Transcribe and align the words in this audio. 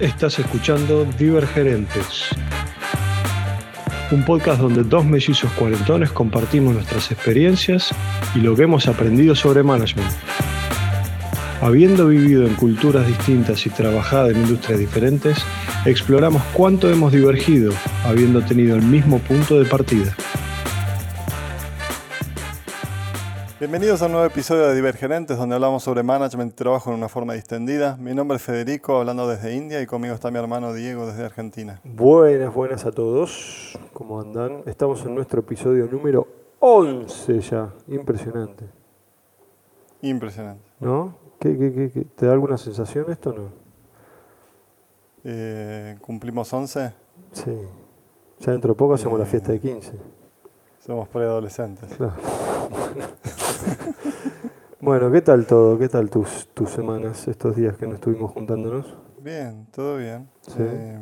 Estás 0.00 0.38
escuchando 0.38 1.06
Divergerentes, 1.18 2.28
un 4.10 4.22
podcast 4.26 4.60
donde 4.60 4.82
dos 4.82 5.06
mellizos 5.06 5.50
cuarentones 5.52 6.12
compartimos 6.12 6.74
nuestras 6.74 7.10
experiencias 7.10 7.94
y 8.34 8.40
lo 8.40 8.54
que 8.54 8.64
hemos 8.64 8.88
aprendido 8.88 9.34
sobre 9.34 9.62
management. 9.62 10.10
Habiendo 11.62 12.08
vivido 12.08 12.46
en 12.46 12.54
culturas 12.56 13.06
distintas 13.06 13.64
y 13.64 13.70
trabajado 13.70 14.28
en 14.28 14.36
industrias 14.36 14.78
diferentes, 14.78 15.38
exploramos 15.86 16.42
cuánto 16.52 16.90
hemos 16.90 17.10
divergido, 17.10 17.72
habiendo 18.04 18.42
tenido 18.42 18.76
el 18.76 18.82
mismo 18.82 19.18
punto 19.20 19.58
de 19.58 19.64
partida. 19.64 20.14
Bienvenidos 23.66 24.00
a 24.00 24.06
un 24.06 24.12
nuevo 24.12 24.26
episodio 24.28 24.68
de 24.68 24.76
Divergerentes, 24.76 25.36
donde 25.36 25.56
hablamos 25.56 25.82
sobre 25.82 26.04
management 26.04 26.52
y 26.52 26.54
trabajo 26.54 26.90
en 26.90 26.98
una 26.98 27.08
forma 27.08 27.32
distendida. 27.32 27.96
Mi 27.96 28.14
nombre 28.14 28.36
es 28.36 28.42
Federico, 28.44 28.98
hablando 28.98 29.26
desde 29.26 29.56
India, 29.56 29.82
y 29.82 29.86
conmigo 29.86 30.14
está 30.14 30.30
mi 30.30 30.38
hermano 30.38 30.72
Diego 30.72 31.04
desde 31.04 31.24
Argentina. 31.24 31.80
Buenas, 31.82 32.54
buenas 32.54 32.86
a 32.86 32.92
todos. 32.92 33.76
¿Cómo 33.92 34.20
andan? 34.20 34.62
Estamos 34.66 35.04
en 35.04 35.16
nuestro 35.16 35.40
episodio 35.40 35.88
número 35.90 36.28
11 36.60 37.40
ya. 37.40 37.74
Impresionante. 37.88 38.66
Impresionante. 40.00 40.62
¿No? 40.78 41.16
¿Qué, 41.40 41.58
qué, 41.58 41.74
qué, 41.74 41.90
qué? 41.90 42.04
¿Te 42.04 42.26
da 42.26 42.34
alguna 42.34 42.58
sensación 42.58 43.06
esto 43.10 43.30
o 43.30 43.32
no? 43.32 43.48
Eh, 45.24 45.96
¿Cumplimos 46.00 46.52
11? 46.52 46.92
Sí. 47.32 47.58
Ya 48.38 48.52
dentro 48.52 48.74
de 48.74 48.78
poco 48.78 48.94
hacemos 48.94 49.18
la 49.18 49.26
fiesta 49.26 49.50
de 49.50 49.58
15. 49.58 49.90
Somos 50.86 51.08
preadolescentes. 51.08 51.92
Claro. 51.96 52.14
bueno, 54.80 55.10
¿qué 55.10 55.20
tal 55.22 55.46
todo? 55.46 55.78
¿Qué 55.78 55.88
tal 55.88 56.10
tus, 56.10 56.48
tus 56.54 56.70
semanas, 56.70 57.26
estos 57.28 57.56
días 57.56 57.76
que 57.76 57.86
no 57.86 57.94
estuvimos 57.94 58.32
juntándonos? 58.32 58.94
Bien, 59.20 59.66
todo 59.72 59.96
bien. 59.96 60.28
Sí. 60.42 60.54
Eh, 60.58 60.98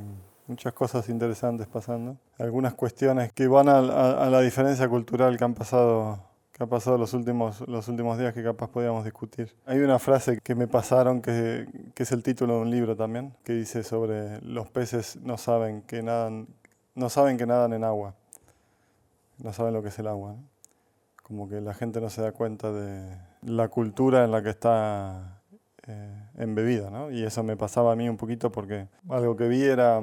muchas 0.46 0.72
cosas 0.72 1.08
interesantes 1.08 1.66
pasando. 1.66 2.16
Algunas 2.38 2.74
cuestiones 2.74 3.32
que 3.32 3.48
van 3.48 3.68
a, 3.68 3.78
a- 3.78 4.26
a 4.26 4.30
la 4.30 4.40
diferencia 4.40 4.88
cultural 4.88 5.36
que 5.36 5.44
han 5.44 5.54
pasado 5.54 6.32
que 6.52 6.62
ha 6.62 6.68
pasado 6.68 6.96
los 6.96 7.12
últimos, 7.14 7.66
los 7.66 7.88
últimos 7.88 8.16
días 8.16 8.32
que 8.32 8.44
capaz 8.44 8.68
podíamos 8.70 9.04
discutir. 9.04 9.52
Hay 9.66 9.80
una 9.80 9.98
frase 9.98 10.38
que 10.40 10.54
me 10.54 10.68
pasaron 10.68 11.20
que, 11.20 11.66
que 11.96 12.04
es 12.04 12.12
el 12.12 12.22
título 12.22 12.54
de 12.54 12.60
un 12.60 12.70
libro 12.70 12.94
también, 12.94 13.34
que 13.42 13.54
dice 13.54 13.82
sobre 13.82 14.40
los 14.40 14.70
peces 14.70 15.16
no 15.20 15.36
saben 15.36 15.82
que 15.82 16.00
nadan, 16.04 16.46
no 16.94 17.10
saben 17.10 17.38
que 17.38 17.46
nadan 17.46 17.72
en 17.72 17.82
agua. 17.82 18.14
No 19.38 19.52
saben 19.52 19.74
lo 19.74 19.82
que 19.82 19.88
es 19.88 19.98
el 19.98 20.06
agua. 20.06 20.34
¿no? 20.34 20.53
Como 21.24 21.48
que 21.48 21.60
la 21.60 21.72
gente 21.74 22.00
no 22.00 22.10
se 22.10 22.20
da 22.22 22.32
cuenta 22.32 22.70
de 22.70 23.16
la 23.42 23.68
cultura 23.68 24.24
en 24.24 24.30
la 24.30 24.42
que 24.42 24.50
está 24.50 25.40
eh, 25.86 26.28
embebida, 26.36 26.90
¿no? 26.90 27.10
Y 27.10 27.24
eso 27.24 27.42
me 27.42 27.56
pasaba 27.56 27.92
a 27.92 27.96
mí 27.96 28.08
un 28.08 28.16
poquito 28.18 28.52
porque 28.52 28.88
algo 29.08 29.34
que 29.34 29.48
vi 29.48 29.62
era... 29.62 30.00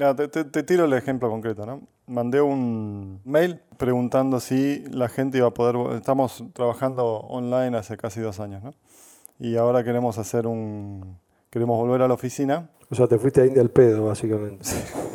Ah, 0.00 0.14
te, 0.16 0.28
te- 0.28 0.44
te 0.44 0.62
tiro 0.62 0.86
el 0.86 0.92
ejemplo 0.94 1.28
concreto, 1.28 1.66
¿no? 1.66 1.82
Mandé 2.06 2.40
un 2.40 3.20
mail 3.24 3.60
preguntando 3.76 4.40
si 4.40 4.82
la 4.90 5.08
gente 5.08 5.36
iba 5.36 5.48
a 5.48 5.54
poder... 5.54 5.76
Estamos 5.96 6.42
trabajando 6.54 7.04
online 7.20 7.76
hace 7.76 7.98
casi 7.98 8.20
dos 8.20 8.40
años, 8.40 8.62
¿no? 8.64 8.72
Y 9.38 9.56
ahora 9.56 9.84
queremos 9.84 10.16
hacer 10.16 10.46
un... 10.46 11.18
Queremos 11.50 11.76
volver 11.78 12.00
a 12.00 12.08
la 12.08 12.14
oficina. 12.14 12.70
O 12.92 12.94
sea, 12.94 13.06
te 13.06 13.18
fuiste 13.18 13.40
a 13.40 13.46
India 13.46 13.62
al 13.62 13.70
pedo, 13.70 14.04
básicamente. 14.04 14.66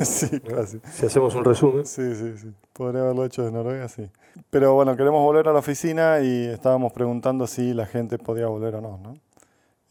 sí, 0.03 0.39
casi. 0.55 0.79
Si 0.91 1.05
hacemos 1.05 1.35
un 1.35 1.45
resumen. 1.45 1.85
Sí, 1.85 2.15
sí, 2.15 2.35
sí. 2.35 2.51
Podría 2.73 3.03
haberlo 3.03 3.23
hecho 3.23 3.45
de 3.45 3.51
Noruega, 3.51 3.87
sí. 3.87 4.09
Pero 4.49 4.73
bueno, 4.73 4.97
queremos 4.97 5.21
volver 5.21 5.47
a 5.47 5.53
la 5.53 5.59
oficina 5.59 6.19
y 6.19 6.47
estábamos 6.47 6.91
preguntando 6.91 7.45
si 7.45 7.75
la 7.75 7.85
gente 7.85 8.17
podía 8.17 8.47
volver 8.47 8.73
o 8.73 8.81
no, 8.81 8.97
¿no? 8.97 9.13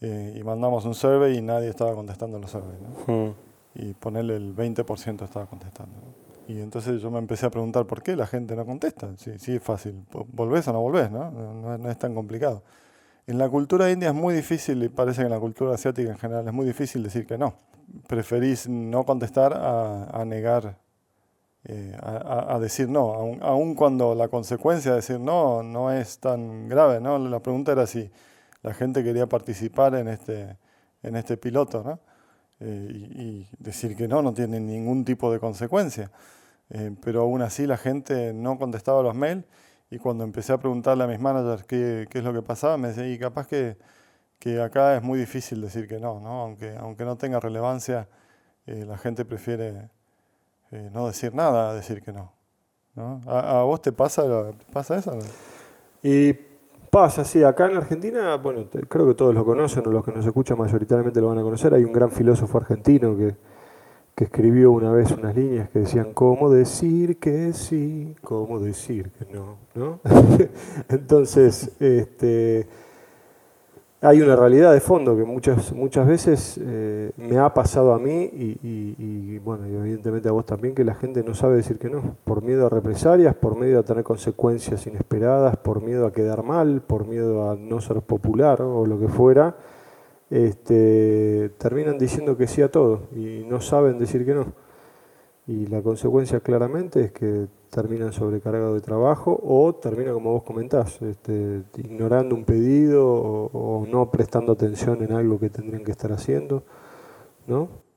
Eh, 0.01 0.35
y 0.37 0.43
mandamos 0.43 0.83
un 0.83 0.95
survey 0.95 1.37
y 1.37 1.41
nadie 1.41 1.69
estaba 1.69 1.95
contestando 1.95 2.37
los 2.39 2.51
surveys, 2.51 2.81
¿no? 2.81 3.13
Mm. 3.13 3.35
Y 3.75 3.93
ponerle 3.93 4.35
el 4.35 4.53
20% 4.53 5.23
estaba 5.23 5.45
contestando. 5.45 5.95
¿no? 5.95 6.53
Y 6.53 6.59
entonces 6.59 7.01
yo 7.01 7.09
me 7.09 7.19
empecé 7.19 7.45
a 7.45 7.49
preguntar 7.49 7.85
por 7.85 8.03
qué 8.03 8.17
la 8.17 8.27
gente 8.27 8.53
no 8.57 8.65
contesta. 8.65 9.15
Sí, 9.15 9.39
sí 9.39 9.55
es 9.55 9.63
fácil. 9.63 10.03
¿Volvés 10.33 10.67
o 10.67 10.73
no 10.73 10.81
volvés? 10.81 11.09
¿no? 11.09 11.31
No, 11.31 11.77
no 11.77 11.89
es 11.89 11.97
tan 11.97 12.13
complicado. 12.13 12.63
En 13.27 13.37
la 13.37 13.47
cultura 13.47 13.89
india 13.89 14.09
es 14.09 14.13
muy 14.13 14.33
difícil, 14.33 14.83
y 14.83 14.89
parece 14.89 15.21
que 15.21 15.27
en 15.27 15.31
la 15.31 15.39
cultura 15.39 15.73
asiática 15.73 16.09
en 16.09 16.17
general 16.17 16.45
es 16.45 16.53
muy 16.53 16.65
difícil 16.65 17.01
decir 17.01 17.25
que 17.25 17.37
no. 17.37 17.55
Preferís 18.07 18.67
no 18.67 19.05
contestar 19.05 19.53
a, 19.53 20.05
a 20.21 20.25
negar, 20.25 20.77
eh, 21.65 21.95
a, 22.01 22.55
a- 22.55 22.59
decir 22.59 22.89
no, 22.89 23.13
aun, 23.13 23.39
aun 23.41 23.75
cuando 23.75 24.15
la 24.15 24.27
consecuencia 24.29 24.91
de 24.91 24.97
decir 24.97 25.19
no 25.19 25.63
no 25.63 25.91
es 25.91 26.19
tan 26.19 26.67
grave. 26.69 26.99
¿no? 27.01 27.17
La 27.19 27.39
pregunta 27.41 27.71
era 27.73 27.87
si 27.87 28.09
la 28.63 28.73
gente 28.73 29.03
quería 29.03 29.27
participar 29.27 29.95
en 29.95 30.07
este, 30.09 30.57
en 31.03 31.15
este 31.15 31.37
piloto, 31.37 31.83
¿no? 31.83 31.99
Eh, 32.59 32.89
y, 32.91 33.21
y 33.21 33.49
decir 33.59 33.95
que 33.95 34.07
no 34.07 34.21
no 34.21 34.33
tiene 34.33 34.59
ningún 34.59 35.05
tipo 35.05 35.31
de 35.31 35.39
consecuencia. 35.39 36.11
Eh, 36.69 36.91
pero 37.03 37.21
aún 37.23 37.41
así 37.41 37.67
la 37.67 37.77
gente 37.77 38.33
no 38.33 38.57
contestaba 38.59 39.01
los 39.03 39.15
mails 39.15 39.45
y 39.91 39.99
cuando 39.99 40.23
empecé 40.25 40.53
a 40.53 40.57
preguntarle 40.59 41.03
a 41.05 41.07
mis 41.07 41.19
managers 41.19 41.63
qué, 41.65 42.07
qué 42.09 42.19
es 42.19 42.23
lo 42.25 42.33
que 42.33 42.41
pasaba, 42.41 42.77
me 42.77 42.89
decía, 42.89 43.07
y 43.09 43.17
capaz 43.19 43.47
que, 43.47 43.77
que 44.39 44.61
acá 44.61 44.95
es 44.95 45.03
muy 45.03 45.19
difícil 45.19 45.61
decir 45.61 45.87
que 45.87 45.99
no, 45.99 46.19
¿no? 46.19 46.41
Aunque, 46.41 46.75
aunque 46.77 47.05
no 47.05 47.17
tenga 47.17 47.39
relevancia, 47.39 48.07
eh, 48.65 48.85
la 48.85 48.97
gente 48.97 49.25
prefiere 49.25 49.89
eh, 50.71 50.89
no 50.93 51.07
decir 51.07 51.33
nada 51.33 51.71
a 51.71 51.73
decir 51.73 52.01
que 52.01 52.11
no. 52.11 52.33
¿A, 53.27 53.61
vos 53.61 53.81
te 53.81 53.91
pasa, 53.91 54.23
pasa 54.73 54.97
eso? 54.97 55.17
Y 56.01 56.33
pasa, 56.89 57.23
sí, 57.23 57.43
acá 57.43 57.69
en 57.69 57.77
Argentina, 57.77 58.35
bueno, 58.37 58.65
creo 58.89 59.07
que 59.07 59.13
todos 59.13 59.35
lo 59.35 59.45
conocen, 59.45 59.87
o 59.87 59.91
los 59.91 60.03
que 60.03 60.11
nos 60.11 60.25
escuchan 60.25 60.57
mayoritariamente 60.57 61.21
lo 61.21 61.27
van 61.27 61.37
a 61.37 61.43
conocer. 61.43 61.73
Hay 61.75 61.83
un 61.83 61.93
gran 61.93 62.09
filósofo 62.09 62.57
argentino 62.57 63.15
que, 63.15 63.35
que 64.15 64.23
escribió 64.23 64.71
una 64.71 64.91
vez 64.91 65.11
unas 65.11 65.35
líneas 65.35 65.69
que 65.69 65.79
decían, 65.79 66.13
¿cómo 66.13 66.49
decir 66.49 67.19
que 67.19 67.53
sí? 67.53 68.15
¿Cómo 68.23 68.59
decir 68.59 69.11
que 69.11 69.31
no? 69.31 69.57
¿no? 69.75 69.99
Entonces, 70.89 71.71
este, 71.79 72.67
hay 74.07 74.21
una 74.21 74.37
realidad 74.37 74.71
de 74.71 74.79
fondo 74.79 75.17
que 75.17 75.25
muchas, 75.25 75.73
muchas 75.73 76.07
veces 76.07 76.57
eh, 76.63 77.11
me 77.17 77.37
ha 77.39 77.53
pasado 77.53 77.93
a 77.93 77.99
mí 77.99 78.29
y, 78.31 79.37
bueno, 79.39 79.67
y 79.67 79.75
evidentemente 79.75 80.29
a 80.29 80.31
vos 80.31 80.45
también, 80.45 80.73
que 80.73 80.85
la 80.85 80.95
gente 80.95 81.23
no 81.25 81.33
sabe 81.33 81.57
decir 81.57 81.77
que 81.77 81.89
no, 81.89 82.15
por 82.23 82.41
miedo 82.41 82.67
a 82.67 82.69
represalias, 82.69 83.35
por 83.35 83.57
miedo 83.57 83.79
a 83.79 83.83
tener 83.83 84.05
consecuencias 84.05 84.87
inesperadas, 84.87 85.57
por 85.57 85.81
miedo 85.81 86.07
a 86.07 86.13
quedar 86.13 86.41
mal, 86.41 86.81
por 86.81 87.05
miedo 87.05 87.51
a 87.51 87.57
no 87.57 87.81
ser 87.81 88.01
popular 88.01 88.61
o 88.61 88.85
lo 88.85 88.97
que 88.97 89.09
fuera, 89.09 89.57
este, 90.29 91.51
terminan 91.57 91.97
diciendo 91.97 92.37
que 92.37 92.47
sí 92.47 92.61
a 92.61 92.71
todo 92.71 93.09
y 93.13 93.43
no 93.45 93.59
saben 93.59 93.99
decir 93.99 94.25
que 94.25 94.33
no. 94.33 94.45
Y 95.47 95.67
la 95.67 95.81
consecuencia 95.81 96.39
claramente 96.39 97.01
es 97.01 97.11
que 97.11 97.47
terminan 97.69 98.13
sobrecargados 98.13 98.75
de 98.75 98.81
trabajo 98.81 99.39
o 99.43 99.73
terminan, 99.75 100.13
como 100.13 100.33
vos 100.33 100.43
comentás, 100.43 101.01
este, 101.01 101.63
ignorando 101.77 102.35
un 102.35 102.45
pedido 102.45 103.05
o, 103.05 103.81
o 103.81 103.85
no 103.85 104.09
prestando 104.11 104.53
atención 104.53 105.03
en 105.03 105.13
algo 105.13 105.39
que 105.39 105.49
tendrían 105.49 105.83
que 105.83 105.91
estar 105.91 106.11
haciendo, 106.11 106.63
¿no? 107.45 107.87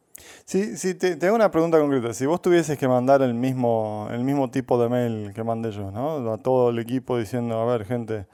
Sí, 0.44 0.76
sí, 0.76 0.94
te, 0.94 1.16
te 1.16 1.26
hago 1.26 1.36
una 1.36 1.50
pregunta 1.50 1.78
concreta. 1.78 2.12
Si 2.12 2.26
vos 2.26 2.42
tuvieses 2.42 2.76
que 2.78 2.88
mandar 2.88 3.22
el 3.22 3.34
mismo, 3.34 4.08
el 4.10 4.24
mismo 4.24 4.50
tipo 4.50 4.82
de 4.82 4.88
mail 4.88 5.32
que 5.34 5.44
mandé 5.44 5.70
yo, 5.70 5.90
¿no? 5.90 6.32
A 6.32 6.38
todo 6.38 6.70
el 6.70 6.78
equipo 6.78 7.16
diciendo, 7.16 7.58
a 7.58 7.64
ver, 7.64 7.84
gente, 7.84 8.26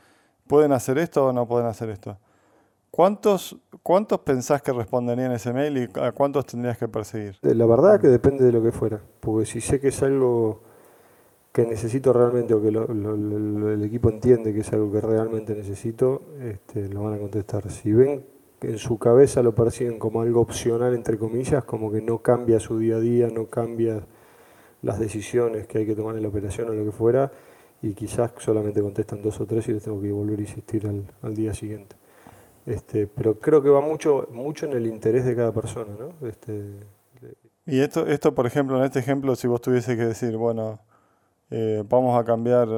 ¿pueden 0.46 0.72
hacer 0.72 0.98
esto 0.98 1.26
o 1.26 1.32
no 1.32 1.46
pueden 1.46 1.66
hacer 1.66 1.90
esto? 1.90 2.18
¿Cuántos, 2.90 3.56
cuántos 3.82 4.20
pensás 4.20 4.62
que 4.62 4.72
responderían 4.72 5.30
ese 5.32 5.52
mail 5.52 5.76
y 5.76 6.00
a 6.00 6.12
cuántos 6.12 6.46
tendrías 6.46 6.78
que 6.78 6.88
perseguir? 6.88 7.36
La 7.42 7.66
verdad 7.66 8.00
que 8.00 8.08
depende 8.08 8.44
de 8.44 8.52
lo 8.52 8.62
que 8.62 8.72
fuera, 8.72 9.02
porque 9.20 9.44
si 9.44 9.60
sé 9.60 9.78
que 9.80 9.88
es 9.88 10.02
algo 10.02 10.62
que 11.56 11.64
necesito 11.64 12.12
realmente 12.12 12.52
o 12.52 12.60
que 12.60 12.68
el 12.68 13.82
equipo 13.82 14.10
entiende 14.10 14.52
que 14.52 14.60
es 14.60 14.70
algo 14.74 14.92
que 14.92 15.00
realmente 15.00 15.54
necesito, 15.54 16.20
este, 16.42 16.86
lo 16.90 17.04
van 17.04 17.14
a 17.14 17.18
contestar. 17.18 17.70
Si 17.70 17.94
ven 17.94 18.26
que 18.60 18.72
en 18.72 18.78
su 18.78 18.98
cabeza 18.98 19.42
lo 19.42 19.54
perciben 19.54 19.98
como 19.98 20.20
algo 20.20 20.42
opcional, 20.42 20.94
entre 20.94 21.16
comillas, 21.16 21.64
como 21.64 21.90
que 21.90 22.02
no 22.02 22.18
cambia 22.18 22.60
su 22.60 22.78
día 22.78 22.96
a 22.96 23.00
día, 23.00 23.28
no 23.32 23.46
cambia 23.46 24.02
las 24.82 24.98
decisiones 24.98 25.66
que 25.66 25.78
hay 25.78 25.86
que 25.86 25.94
tomar 25.94 26.14
en 26.16 26.24
la 26.24 26.28
operación 26.28 26.68
o 26.68 26.74
lo 26.74 26.84
que 26.84 26.92
fuera, 26.92 27.32
y 27.80 27.94
quizás 27.94 28.32
solamente 28.36 28.82
contestan 28.82 29.22
dos 29.22 29.40
o 29.40 29.46
tres 29.46 29.66
y 29.68 29.72
les 29.72 29.82
tengo 29.82 29.98
que 29.98 30.12
volver 30.12 30.38
a 30.38 30.42
insistir 30.42 30.86
al, 30.86 31.04
al 31.22 31.34
día 31.34 31.54
siguiente. 31.54 31.96
Este, 32.66 33.06
pero 33.06 33.38
creo 33.38 33.62
que 33.62 33.70
va 33.70 33.80
mucho, 33.80 34.28
mucho 34.30 34.66
en 34.66 34.74
el 34.74 34.86
interés 34.86 35.24
de 35.24 35.34
cada 35.34 35.52
persona, 35.52 35.92
¿no? 35.98 36.28
Este, 36.28 36.52
Y 37.64 37.80
esto, 37.80 38.06
esto, 38.06 38.34
por 38.34 38.46
ejemplo, 38.46 38.76
en 38.76 38.84
este 38.84 38.98
ejemplo, 38.98 39.34
si 39.36 39.48
vos 39.48 39.62
tuviese 39.62 39.96
que 39.96 40.04
decir, 40.04 40.36
bueno, 40.36 40.80
eh, 41.50 41.82
vamos 41.88 42.18
a 42.20 42.24
cambiar 42.24 42.68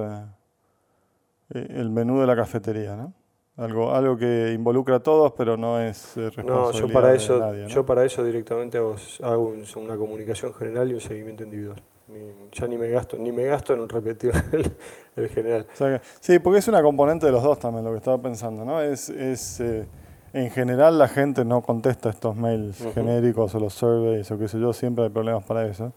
eh, 1.50 1.66
el 1.70 1.90
menú 1.90 2.20
de 2.20 2.26
la 2.26 2.36
cafetería, 2.36 2.96
¿no? 2.96 3.12
Algo, 3.56 3.92
algo 3.92 4.16
que 4.16 4.52
involucra 4.54 4.96
a 4.96 5.00
todos, 5.00 5.32
pero 5.32 5.56
no 5.56 5.80
es 5.80 6.16
eh, 6.16 6.30
responsabilidad 6.30 6.72
No, 6.72 6.88
yo 6.88 6.92
para 6.92 7.08
de 7.08 7.16
eso, 7.16 7.38
nadie, 7.40 7.62
¿no? 7.62 7.68
yo 7.68 7.84
para 7.86 8.04
eso 8.04 8.22
directamente 8.22 8.78
hago, 8.78 8.94
hago 9.22 9.48
un- 9.48 9.64
una 9.76 9.96
comunicación 9.96 10.54
general 10.54 10.90
y 10.90 10.94
un 10.94 11.00
seguimiento 11.00 11.42
individual. 11.42 11.82
Ya 12.52 12.66
ni 12.68 12.78
me 12.78 12.88
gasto, 12.88 13.18
ni 13.18 13.32
me 13.32 13.44
gasto 13.44 13.74
en 13.74 13.86
repetir 13.88 14.32
el, 14.52 14.72
el 15.16 15.28
general. 15.28 15.66
O 15.74 15.76
sea 15.76 15.98
que- 15.98 16.06
sí, 16.20 16.38
porque 16.38 16.60
es 16.60 16.68
una 16.68 16.82
componente 16.82 17.26
de 17.26 17.32
los 17.32 17.42
dos 17.42 17.58
también, 17.58 17.84
lo 17.84 17.90
que 17.90 17.98
estaba 17.98 18.16
pensando, 18.22 18.64
¿no? 18.64 18.80
Es, 18.80 19.08
es, 19.10 19.58
eh, 19.60 19.86
en 20.32 20.50
general 20.50 20.96
la 20.96 21.08
gente 21.08 21.44
no 21.44 21.60
contesta 21.62 22.10
estos 22.10 22.36
mails 22.36 22.86
genéricos 22.94 23.54
o 23.56 23.60
los 23.60 23.74
surveys 23.74 24.30
o 24.30 24.38
qué 24.38 24.46
sé 24.46 24.60
yo, 24.60 24.72
siempre 24.72 25.04
hay 25.04 25.10
problemas 25.10 25.42
para 25.44 25.66
eso. 25.66 25.92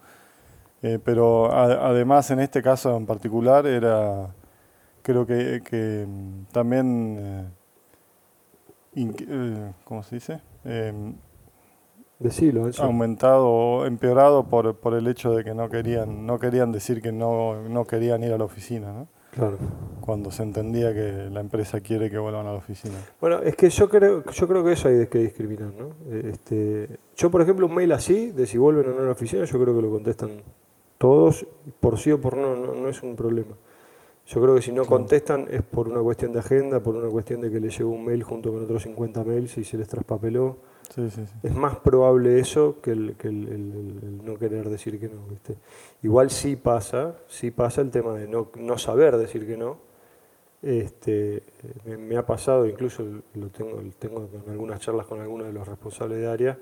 Eh, 0.84 1.00
pero 1.04 1.54
además 1.54 2.32
en 2.32 2.40
este 2.40 2.62
caso 2.62 2.96
en 2.98 3.06
particular 3.06 3.68
era, 3.68 4.34
creo 5.04 5.26
que, 5.26 6.06
mm, 6.08 6.52
también, 6.52 7.18
eh, 8.96 9.12
eh, 9.28 9.72
¿cómo 9.84 10.02
se 10.02 10.16
dice? 10.16 10.42
Em, 10.66 11.16
Decilo, 12.18 12.68
eso. 12.68 12.84
aumentado 12.84 13.48
o 13.48 13.86
empeorado 13.86 14.44
por, 14.44 14.76
por 14.76 14.94
el 14.94 15.08
hecho 15.08 15.32
de 15.34 15.44
que 15.44 15.54
no 15.56 15.70
querían, 15.70 16.26
no 16.26 16.40
querían 16.40 16.72
decir 16.72 17.02
que 17.02 17.12
no, 17.12 17.68
no 17.68 17.86
querían 17.86 18.24
ir 18.24 18.34
a 18.34 18.38
la 18.38 18.46
oficina, 18.46 18.92
¿no? 18.92 19.08
Claro. 19.32 19.58
Cuando 20.02 20.30
se 20.30 20.44
entendía 20.44 20.94
que 20.94 21.30
la 21.32 21.40
empresa 21.40 21.80
quiere 21.80 22.10
que 22.10 22.18
vuelvan 22.18 22.46
a 22.48 22.52
la 22.52 22.58
oficina. 22.58 22.96
Bueno, 23.20 23.40
es 23.40 23.56
que 23.56 23.70
yo 23.70 23.88
creo, 23.90 24.24
yo 24.30 24.48
creo 24.48 24.64
que 24.64 24.74
eso 24.74 24.90
hay 24.90 25.08
que 25.08 25.20
discriminar, 25.20 25.72
¿no? 25.74 25.94
Este, 26.12 27.00
yo, 27.16 27.32
por 27.32 27.42
ejemplo, 27.42 27.66
un 27.66 27.74
mail 27.74 27.92
así, 27.94 28.32
de 28.32 28.46
si 28.46 28.58
vuelven 28.58 28.90
o 28.90 28.94
no 28.94 29.02
a 29.02 29.06
la 29.06 29.12
oficina, 29.12 29.46
yo 29.46 29.60
creo 29.60 29.74
que 29.74 29.82
lo 29.82 29.90
contestan 29.90 30.32
todos, 31.02 31.48
por 31.80 31.98
sí 31.98 32.12
o 32.12 32.22
por 32.22 32.38
no, 32.38 32.56
no, 32.56 32.88
es 32.88 33.02
un 33.02 33.16
problema. 33.16 33.56
Yo 34.28 34.40
creo 34.40 34.54
que 34.54 34.62
si 34.62 34.72
no 34.72 34.86
contestan 34.86 35.48
es 35.50 35.64
por 35.64 35.88
una 35.88 36.00
cuestión 36.00 36.32
de 36.32 36.38
agenda, 36.38 36.80
por 36.80 36.96
una 36.96 37.10
cuestión 37.10 37.42
de 37.42 37.50
que 37.50 37.60
les 37.60 37.76
llegó 37.76 37.90
un 37.90 38.06
mail 38.06 38.22
junto 38.22 38.54
con 38.54 38.64
otros 38.64 38.84
50 38.84 39.24
mails 39.24 39.58
y 39.58 39.64
se 39.64 39.80
les 39.80 39.88
traspapeló. 39.88 40.58
Es 41.42 41.56
más 41.56 41.78
probable 41.78 42.40
eso 42.40 42.76
que, 42.84 42.92
el, 42.92 43.16
que 43.18 43.30
el, 43.30 44.24
no 44.24 44.38
querer 44.38 44.70
decir 44.70 45.00
que 45.00 45.10
no. 45.10 45.26
¿viste? 45.28 45.56
Igual 46.04 46.30
sí 46.30 46.56
pasa, 46.56 47.16
sí 47.28 47.50
pasa 47.50 47.82
el 47.82 47.90
tema 47.90 48.14
de 48.14 48.28
no, 48.28 48.50
no 48.58 48.78
saber 48.78 49.18
decir 49.18 49.48
que 49.48 49.58
no. 49.58 49.80
Este, 50.62 51.42
me, 51.98 52.16
ha 52.16 52.28
pasado, 52.28 52.68
incluso 52.68 53.04
lo 53.34 53.48
tengo, 53.48 53.82
tengo 53.98 54.30
en 54.46 54.52
algunas 54.52 54.80
charlas 54.80 55.08
con 55.08 55.20
algunos 55.20 55.48
de 55.48 55.54
los 55.54 55.68
responsables 55.68 56.20
de 56.20 56.28
área, 56.28 56.60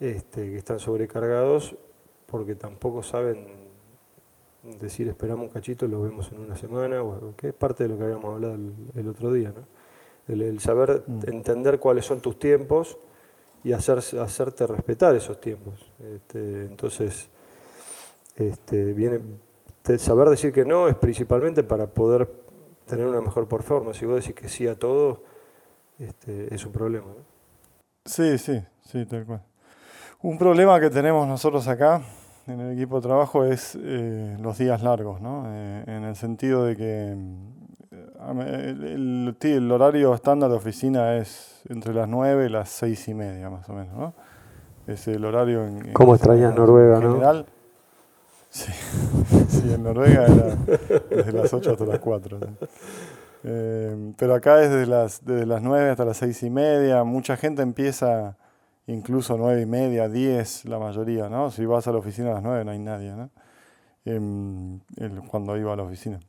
este, 0.00 0.50
que 0.50 0.58
están 0.58 0.78
sobrecargados 0.78 1.74
porque 2.26 2.54
tampoco 2.54 3.02
saben 3.02 3.64
decir 4.80 5.08
esperamos 5.08 5.46
un 5.46 5.52
cachito, 5.52 5.86
lo 5.86 6.02
vemos 6.02 6.32
en 6.32 6.40
una 6.40 6.56
semana, 6.56 7.02
que 7.36 7.48
es 7.48 7.54
parte 7.54 7.84
de 7.84 7.90
lo 7.90 7.98
que 7.98 8.04
habíamos 8.04 8.34
hablado 8.34 8.54
el, 8.94 9.08
otro 9.08 9.32
día. 9.32 9.52
¿no? 9.54 9.66
El, 10.34 10.58
saber 10.60 11.04
mm. 11.06 11.20
entender 11.28 11.78
cuáles 11.78 12.06
son 12.06 12.20
tus 12.20 12.38
tiempos 12.38 12.98
y 13.62 13.72
hacer, 13.72 13.98
hacerte 13.98 14.66
respetar 14.66 15.14
esos 15.14 15.40
tiempos. 15.40 15.90
Este, 15.98 16.64
entonces, 16.64 17.28
este, 18.36 18.92
viene, 18.92 19.20
saber 19.98 20.28
decir 20.28 20.52
que 20.52 20.64
no 20.64 20.88
es 20.88 20.96
principalmente 20.96 21.62
para 21.62 21.86
poder 21.86 22.28
tener 22.86 23.06
una 23.06 23.20
mejor 23.20 23.48
performance. 23.48 23.98
Si 23.98 24.06
vos 24.06 24.16
decís 24.16 24.34
que 24.34 24.48
sí 24.48 24.66
a 24.66 24.78
todo, 24.78 25.22
este, 25.98 26.54
es 26.54 26.64
un 26.64 26.72
problema. 26.72 27.06
¿no? 27.06 27.24
Sí, 28.04 28.38
sí, 28.38 28.62
sí, 28.82 29.06
tal 29.06 29.24
cual. 29.24 29.42
Un 30.24 30.38
problema 30.38 30.80
que 30.80 30.88
tenemos 30.88 31.28
nosotros 31.28 31.68
acá 31.68 32.00
en 32.46 32.58
el 32.58 32.72
equipo 32.72 32.96
de 32.96 33.02
trabajo 33.02 33.44
es 33.44 33.76
eh, 33.78 34.38
los 34.40 34.56
días 34.56 34.82
largos, 34.82 35.20
¿no? 35.20 35.44
Eh, 35.48 35.84
en 35.86 36.04
el 36.04 36.16
sentido 36.16 36.64
de 36.64 36.76
que 36.76 37.10
el, 38.38 39.36
el, 39.38 39.70
horario 39.70 40.14
estándar 40.14 40.48
de 40.48 40.56
oficina 40.56 41.18
es 41.18 41.60
entre 41.68 41.92
las 41.92 42.08
9 42.08 42.46
y 42.46 42.48
las 42.48 42.70
6 42.70 43.08
y 43.08 43.12
media, 43.12 43.50
más 43.50 43.68
o 43.68 43.74
menos, 43.74 43.94
¿no? 43.94 44.14
Es 44.86 45.06
el 45.08 45.22
horario 45.26 45.62
en... 45.62 45.92
¿Cómo 45.92 46.14
extrañas 46.14 46.54
Noruega, 46.54 47.02
general, 47.02 47.44
Sí. 48.48 48.72
sí, 49.48 49.74
en 49.74 49.82
Noruega 49.82 50.24
era 50.24 50.56
desde 51.10 51.32
las 51.32 51.52
8 51.52 51.72
hasta 51.72 51.84
las 51.84 51.98
4. 51.98 52.38
Eh, 53.42 54.14
pero 54.16 54.34
acá 54.34 54.62
es 54.62 54.70
desde 54.70 54.86
las, 54.86 55.22
desde 55.22 55.44
las 55.44 55.60
9 55.60 55.90
hasta 55.90 56.06
las 56.06 56.16
6 56.16 56.44
y 56.44 56.48
media. 56.48 57.04
Mucha 57.04 57.36
gente 57.36 57.60
empieza 57.60 58.38
incluso 58.86 59.36
9 59.36 59.62
y 59.62 59.66
media, 59.66 60.08
10 60.08 60.66
la 60.66 60.78
mayoría, 60.78 61.28
¿no? 61.28 61.50
Si 61.50 61.64
vas 61.64 61.86
a 61.86 61.92
la 61.92 61.98
oficina 61.98 62.30
a 62.30 62.34
las 62.34 62.42
9 62.42 62.64
no 62.64 62.70
hay 62.70 62.78
nadie, 62.78 63.12
¿no? 63.12 63.30
Em, 64.04 64.80
cuando 65.28 65.56
iba 65.56 65.72
a 65.72 65.76
la 65.76 65.84
oficina. 65.84 66.20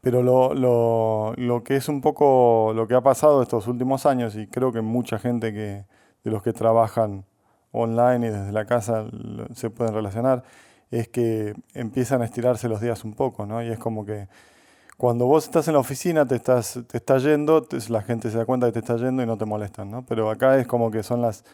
Pero 0.00 0.22
lo, 0.22 0.54
lo, 0.54 1.32
lo, 1.36 1.64
que 1.64 1.76
es 1.76 1.88
un 1.88 2.00
poco 2.00 2.72
lo 2.74 2.86
que 2.86 2.94
ha 2.94 3.00
pasado 3.00 3.42
estos 3.42 3.66
últimos 3.66 4.06
años, 4.06 4.36
y 4.36 4.46
creo 4.46 4.70
que 4.70 4.82
mucha 4.82 5.18
gente 5.18 5.52
que, 5.52 5.86
de 6.22 6.30
los 6.30 6.42
que 6.42 6.52
trabajan 6.52 7.24
online 7.72 8.28
y 8.28 8.30
desde 8.30 8.52
la 8.52 8.66
casa 8.66 9.06
se 9.54 9.70
pueden 9.70 9.94
relacionar, 9.94 10.44
es 10.90 11.08
que 11.08 11.54
empiezan 11.74 12.22
a 12.22 12.26
estirarse 12.26 12.68
los 12.68 12.80
días 12.80 13.04
un 13.04 13.14
poco, 13.14 13.46
¿no? 13.46 13.62
Y 13.62 13.70
es 13.70 13.78
como 13.78 14.04
que 14.04 14.28
cuando 14.96 15.26
vos 15.26 15.44
estás 15.44 15.66
en 15.68 15.74
la 15.74 15.80
oficina, 15.80 16.26
te 16.26 16.36
estás, 16.36 16.78
te 16.86 16.98
estás 16.98 17.22
yendo, 17.24 17.66
la 17.88 18.02
gente 18.02 18.30
se 18.30 18.38
da 18.38 18.44
cuenta 18.44 18.66
que 18.66 18.72
te 18.72 18.78
estás 18.78 19.00
yendo 19.00 19.22
y 19.22 19.26
no 19.26 19.36
te 19.36 19.44
molestan, 19.44 19.90
¿no? 19.90 20.04
Pero 20.06 20.30
acá 20.30 20.58
es 20.58 20.66
como 20.66 20.90
que 20.90 21.02
son 21.02 21.20
las 21.20 21.44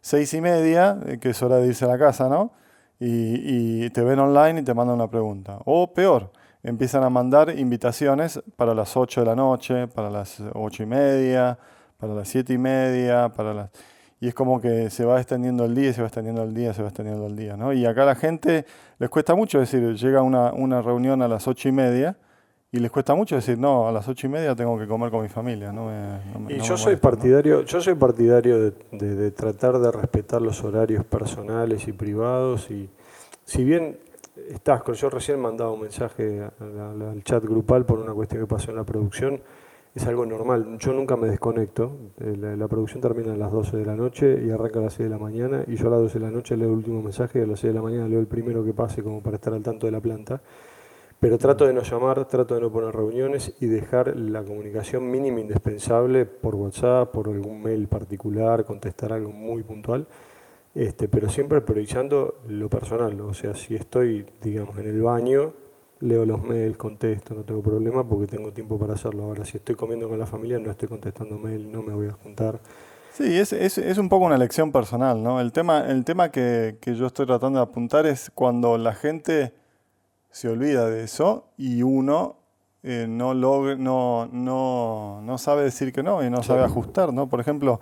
seis 0.00 0.32
y 0.34 0.40
media, 0.40 0.98
eh, 1.06 1.18
que 1.18 1.30
es 1.30 1.42
hora 1.42 1.56
de 1.56 1.66
irse 1.66 1.84
a 1.84 1.88
la 1.88 1.98
casa, 1.98 2.28
¿no? 2.28 2.52
Y, 2.98 3.90
te 3.90 4.02
ven 4.02 4.18
online 4.18 4.60
y 4.60 4.64
te 4.64 4.72
mandan 4.72 4.96
una 4.96 5.08
pregunta. 5.08 5.58
O 5.66 5.92
peor, 5.92 6.32
empiezan 6.62 7.02
a 7.04 7.10
mandar 7.10 7.50
invitaciones 7.58 8.40
para 8.56 8.74
las 8.74 8.96
8 8.96 9.20
de 9.20 9.26
la 9.26 9.36
noche, 9.36 9.86
para 9.88 10.08
las 10.10 10.42
8 10.54 10.82
y 10.82 10.86
media, 10.86 11.58
para 11.98 12.14
las 12.14 12.28
7 12.28 12.52
y 12.54 12.58
media, 12.58 13.28
para 13.28 13.52
las... 13.52 13.70
Y 14.18 14.28
es 14.28 14.34
como 14.34 14.60
que 14.60 14.88
se 14.88 15.04
va 15.04 15.20
extendiendo 15.20 15.66
el 15.66 15.74
día, 15.74 15.92
se 15.92 16.00
va 16.00 16.06
extendiendo 16.06 16.42
el 16.42 16.54
día, 16.54 16.72
se 16.72 16.80
va 16.80 16.88
extendiendo 16.88 17.26
el 17.26 17.36
día, 17.36 17.56
¿no? 17.56 17.74
Y 17.74 17.84
acá 17.84 18.06
la 18.06 18.14
gente 18.14 18.64
les 18.98 19.10
cuesta 19.10 19.34
mucho 19.34 19.60
decir, 19.60 19.94
llega 19.94 20.22
una, 20.22 20.52
una 20.52 20.80
reunión 20.80 21.20
a 21.20 21.28
las 21.28 21.46
8 21.46 21.68
y 21.68 21.72
media 21.72 22.16
y 22.76 22.80
les 22.80 22.90
cuesta 22.90 23.14
mucho 23.14 23.36
decir, 23.36 23.58
no, 23.58 23.88
a 23.88 23.92
las 23.92 24.06
8 24.06 24.26
y 24.26 24.30
media 24.30 24.54
tengo 24.54 24.78
que 24.78 24.86
comer 24.86 25.10
con 25.10 25.22
mi 25.22 25.28
familia, 25.28 25.72
¿no? 25.72 25.90
y 26.48 26.60
yo, 26.60 26.76
soy 26.76 26.96
partidario, 26.96 27.62
yo 27.62 27.80
soy 27.80 27.94
partidario 27.94 28.60
de, 28.60 28.72
de 28.92 29.30
tratar 29.30 29.78
de 29.78 29.90
respetar 29.90 30.42
los 30.42 30.62
horarios 30.62 31.04
personales 31.04 31.88
y 31.88 31.92
privados 31.92 32.70
y 32.70 32.88
si 33.44 33.64
bien 33.64 33.98
estás, 34.50 34.82
yo 34.94 35.10
recién 35.10 35.40
mandaba 35.40 35.72
un 35.72 35.82
mensaje 35.82 36.42
al, 36.60 37.22
chat 37.24 37.42
grupal 37.44 37.86
por 37.86 37.98
una 37.98 38.12
cuestión 38.12 38.42
que 38.42 38.46
pasó 38.46 38.70
en 38.70 38.76
la 38.76 38.84
producción, 38.84 39.40
es 39.94 40.06
algo 40.06 40.26
normal, 40.26 40.76
yo 40.78 40.92
nunca 40.92 41.16
me 41.16 41.28
desconecto, 41.28 41.96
eh, 42.20 42.36
la, 42.36 42.68
producción 42.68 43.00
termina 43.00 43.32
a 43.32 43.36
las 43.36 43.50
12 43.50 43.78
de 43.78 43.86
la 43.86 43.96
noche 43.96 44.42
y 44.44 44.50
arranca 44.50 44.80
a 44.80 44.82
las 44.82 44.94
6 44.94 45.08
de 45.08 45.14
la 45.14 45.18
mañana 45.18 45.64
y 45.66 45.76
yo 45.76 45.86
a 45.86 45.90
las 45.90 46.00
12 46.00 46.18
de 46.18 46.24
la 46.26 46.30
noche 46.30 46.56
leo 46.56 46.68
el 46.68 46.74
último 46.74 47.00
mensaje 47.00 47.38
y 47.38 47.42
a 47.42 47.46
las 47.46 47.60
6 47.60 47.72
de 47.72 47.78
la 47.78 47.82
mañana 47.82 48.06
leo 48.06 48.20
el 48.20 48.26
primero 48.26 48.62
que 48.62 48.74
pase 48.74 49.02
como 49.02 49.22
para 49.22 49.36
estar 49.36 49.54
al 49.54 49.62
tanto 49.62 49.86
de 49.86 49.92
la 49.92 50.00
planta. 50.00 50.42
Pero 51.18 51.38
trato 51.38 51.66
de 51.66 51.72
no 51.72 51.82
llamar, 51.82 52.26
trato 52.26 52.54
de 52.54 52.60
no 52.60 52.70
poner 52.70 52.94
reuniones 52.94 53.54
y 53.60 53.66
dejar 53.66 54.16
la 54.16 54.42
comunicación 54.42 55.10
mínima 55.10 55.40
indispensable 55.40 56.26
por 56.26 56.54
WhatsApp, 56.54 57.10
por 57.10 57.28
algún 57.28 57.62
mail 57.62 57.88
particular, 57.88 58.64
contestar 58.64 59.12
algo 59.12 59.32
muy 59.32 59.62
puntual 59.62 60.06
este, 60.76 61.08
pero 61.08 61.30
siempre 61.30 61.62
priorizando 61.62 62.42
lo 62.48 62.68
personal. 62.68 63.18
O 63.22 63.32
sea, 63.32 63.54
si 63.54 63.74
estoy, 63.74 64.26
digamos, 64.42 64.76
en 64.76 64.86
el 64.86 65.00
baño, 65.00 65.54
leo 66.00 66.26
los 66.26 66.42
mails, 66.42 66.76
contesto, 66.76 67.34
no 67.34 67.44
tengo 67.44 67.62
problema 67.62 68.06
porque 68.06 68.26
tengo 68.26 68.52
tiempo 68.52 68.78
para 68.78 68.92
hacerlo. 68.92 69.24
Ahora, 69.24 69.46
si 69.46 69.56
estoy 69.56 69.74
comiendo 69.74 70.06
con 70.06 70.18
la 70.18 70.26
familia, 70.26 70.58
no 70.58 70.70
estoy 70.70 70.86
contestando 70.86 71.38
mail, 71.38 71.72
no 71.72 71.82
me 71.82 71.94
voy 71.94 72.08
a 72.08 72.12
juntar. 72.12 72.60
Sí, 73.10 73.38
es, 73.38 73.54
es, 73.54 73.78
es 73.78 73.96
un 73.96 74.10
poco 74.10 74.26
una 74.26 74.34
elección 74.34 74.70
personal, 74.70 75.22
¿no? 75.22 75.40
El 75.40 75.50
tema, 75.50 75.90
el 75.90 76.04
tema 76.04 76.30
que, 76.30 76.76
que 76.78 76.94
yo 76.94 77.06
estoy 77.06 77.24
tratando 77.24 77.58
de 77.58 77.62
apuntar 77.62 78.04
es 78.04 78.30
cuando 78.34 78.76
la 78.76 78.92
gente 78.92 79.54
se 80.36 80.50
olvida 80.50 80.90
de 80.90 81.02
eso 81.02 81.46
y 81.56 81.82
uno 81.82 82.36
eh, 82.82 83.06
no, 83.08 83.32
no, 83.32 84.26
no, 84.30 85.20
no 85.22 85.38
sabe 85.38 85.62
decir 85.62 85.94
que 85.94 86.02
no 86.02 86.22
y 86.22 86.28
no 86.28 86.42
sabe 86.42 86.62
ajustar, 86.62 87.10
¿no? 87.10 87.26
Por 87.26 87.40
ejemplo, 87.40 87.80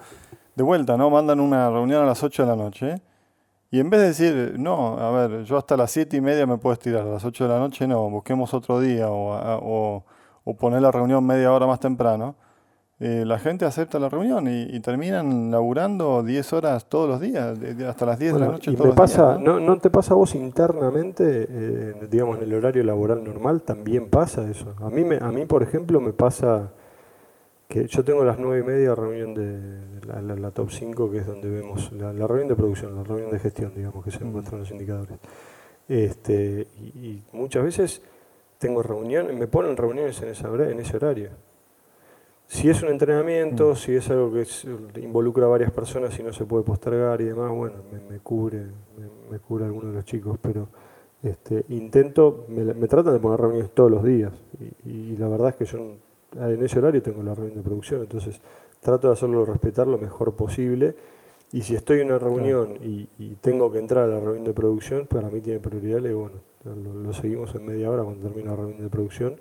de 0.55 0.63
vuelta, 0.63 0.97
¿no? 0.97 1.11
Mandan 1.11 1.41
una 1.41 1.69
reunión 1.69 2.05
a 2.05 2.07
las 2.07 2.23
8 2.23 2.45
de 2.45 2.49
la 2.49 2.55
noche. 2.55 3.03
Y 3.73 3.81
en 3.81 3.91
vez 3.91 4.01
de 4.03 4.07
decir, 4.07 4.55
no, 4.57 4.97
a 5.01 5.11
ver, 5.11 5.43
yo 5.43 5.59
hasta 5.59 5.77
las 5.77 5.91
7 5.91 6.17
y 6.17 6.21
media 6.21 6.47
me 6.47 6.57
puedo 6.57 6.75
estirar, 6.75 7.03
a 7.03 7.11
las 7.11 7.25
8 7.25 7.43
de 7.43 7.51
la 7.51 7.59
noche 7.59 7.89
no, 7.89 8.09
busquemos 8.09 8.55
otro 8.55 8.79
día 8.79 9.11
o, 9.11 10.05
o, 10.45 10.55
poner 10.55 10.81
la 10.81 10.93
reunión 10.93 11.27
media 11.27 11.51
hora 11.51 11.67
más 11.67 11.81
temprano, 11.81 12.37
eh, 13.01 13.25
la 13.27 13.41
gente 13.41 13.65
acepta 13.65 13.99
la 13.99 14.09
reunión 14.09 14.47
y, 14.49 14.79
terminan 14.81 15.51
laburando 15.51 16.23
10 16.23 16.53
horas 16.53 16.89
todos 16.89 17.09
los 17.09 17.21
días, 17.21 17.59
hasta 17.89 18.07
las 18.07 18.19
10 18.19 18.35
de 18.35 18.41
la 18.41 18.47
noche. 18.47 18.71
Y 18.71 18.77
todos 18.77 18.95
pasa, 18.95 19.37
¿no? 19.39 19.59
¿no? 19.59 19.79
te 19.79 19.91
pasa 19.91 20.15
a 20.15 20.17
vos 20.17 20.35
internamente, 20.35 21.47
eh, 21.49 21.95
digamos, 22.09 22.39
en 22.39 22.45
el 22.45 22.55
horario 22.55 22.85
laboral 22.85 23.25
normal, 23.25 23.63
también 23.63 24.09
pasa 24.09 24.49
eso? 24.49 24.75
A 24.81 24.91
mí, 24.91 25.03
me, 25.05 25.17
a 25.17 25.33
mí 25.33 25.45
por 25.45 25.63
ejemplo, 25.63 26.01
me 26.01 26.13
pasa 26.13 26.71
que 27.69 27.89
yo 27.89 28.05
tengo 28.05 28.25
las 28.25 28.39
nueve 28.39 28.61
y 28.61 28.63
media 28.63 28.95
reunión 28.95 29.35
de 29.35 30.37
la, 30.37 30.51
top 30.53 30.71
5, 30.71 31.11
que 31.11 31.19
es 31.19 31.27
donde 31.27 31.51
vemos 31.51 31.91
la, 31.93 32.13
reunión 32.13 32.49
de 32.49 32.55
producción, 32.55 32.95
la 32.95 33.03
reunión 33.03 33.31
de 33.33 33.39
gestión, 33.41 33.73
digamos, 33.75 34.05
que 34.05 34.13
se 34.13 34.25
muestran 34.25 34.61
los 34.61 34.71
indicadores. 34.71 35.19
Este, 35.89 36.69
y, 36.79 37.23
muchas 37.33 37.65
veces 37.65 38.03
tengo 38.59 38.83
reuniones, 38.83 39.37
me 39.37 39.49
ponen 39.49 39.77
reuniones 39.77 40.23
en, 40.23 40.29
esa, 40.29 40.49
en 40.49 40.79
ese 40.79 40.97
horario. 40.97 41.31
Si 42.47 42.69
es 42.69 42.83
un 42.83 42.91
entrenamiento, 42.91 43.73
mm. 43.73 43.77
si 43.77 43.97
es 43.97 44.09
algo 44.11 44.33
que 44.33 45.01
involucra 45.01 45.47
a 45.47 45.49
varias 45.49 45.73
personas 45.73 46.19
y 46.19 46.23
no 46.23 46.33
se 46.33 46.45
puede 46.45 46.65
postergar 46.65 47.21
y 47.21 47.25
demás, 47.25 47.51
bueno, 47.51 47.77
me, 48.09 48.19
cubre, 48.19 48.67
me, 49.31 49.39
cubre 49.39 49.65
alguno 49.65 49.89
de 49.89 49.95
los 49.95 50.05
chicos, 50.05 50.39
pero 50.41 50.69
este, 51.23 51.65
intento, 51.71 52.45
me, 52.49 52.87
tratan 52.87 53.15
de 53.15 53.19
poner 53.19 53.41
reuniones 53.41 53.71
todos 53.73 53.91
los 53.91 54.05
días 54.05 54.33
y, 54.85 54.91
y 54.91 55.17
la 55.17 55.29
verdad 55.29 55.49
es 55.49 55.57
que 55.57 55.65
yo 55.65 55.97
en 56.37 56.63
ese 56.63 56.79
horario 56.79 57.03
tengo 57.03 57.23
la 57.23 57.35
reunión 57.35 57.57
de 57.57 57.63
producción, 57.63 58.01
entonces 58.03 58.41
trato 58.85 59.09
de 59.09 59.15
hacerlo 59.15 59.45
respetar 59.45 59.87
lo 59.87 59.99
mejor 59.99 60.35
posible. 60.35 60.95
Y 61.53 61.63
si 61.63 61.75
estoy 61.75 62.01
en 62.01 62.09
una 62.09 62.19
reunión 62.19 62.77
y, 62.83 63.07
tengo 63.41 63.71
que 63.71 63.79
entrar 63.79 64.05
a 64.05 64.07
la 64.09 64.21
reunión 64.21 64.45
de 64.45 64.53
producción, 64.53 65.07
para 65.07 65.31
mí 65.31 65.41
tiene 65.41 65.61
prioridad 65.61 66.03
y 66.05 66.13
bueno, 66.13 66.37
lo, 66.65 67.13
seguimos 67.13 67.55
en 67.55 67.65
media 67.65 67.91
hora 67.91 68.03
cuando 68.03 68.27
termina 68.27 68.51
la 68.51 68.57
reunión 68.57 68.83
de 68.83 68.89
producción 68.89 69.41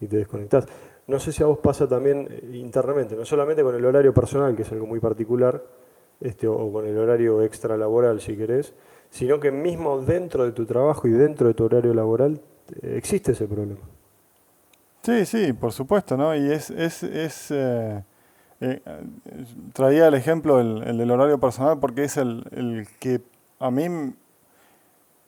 y 0.00 0.06
te 0.06 0.16
desconectas. 0.16 0.66
No 1.06 1.18
sé 1.18 1.32
si 1.32 1.42
a 1.42 1.46
vos 1.46 1.58
pasa 1.58 1.86
también 1.86 2.28
eh, 2.30 2.56
internamente, 2.56 3.14
no 3.14 3.24
solamente 3.24 3.62
con 3.62 3.74
el 3.74 3.84
horario 3.84 4.14
personal, 4.14 4.56
que 4.56 4.62
es 4.62 4.72
algo 4.72 4.86
muy 4.86 5.00
particular, 5.00 5.62
este, 6.20 6.46
o 6.46 6.72
con 6.72 6.86
el 6.86 6.96
horario 6.96 7.42
extra 7.42 7.76
laboral, 7.76 8.20
si 8.20 8.36
querés, 8.36 8.72
sino 9.10 9.38
que 9.38 9.50
mismo 9.50 10.00
dentro 10.00 10.44
de 10.44 10.52
tu 10.52 10.64
trabajo 10.64 11.06
y 11.06 11.10
dentro 11.10 11.48
de 11.48 11.54
tu 11.54 11.64
horario 11.64 11.92
laboral 11.92 12.40
eh, 12.82 12.94
existe 12.96 13.32
ese 13.32 13.46
problema. 13.46 13.80
Sí, 15.02 15.26
sí, 15.26 15.52
por 15.52 15.72
supuesto, 15.72 16.16
¿no? 16.16 16.34
Y 16.34 16.50
es, 16.50 16.70
es, 16.70 17.02
es 17.02 17.52
eh, 18.60 18.80
traía 19.74 20.08
el 20.08 20.14
ejemplo 20.14 20.60
el, 20.60 20.96
del 20.96 21.10
horario 21.10 21.38
personal 21.38 21.78
porque 21.78 22.04
es 22.04 22.16
el, 22.16 22.88
que 22.98 23.20
a 23.58 23.70
mí, 23.70 23.84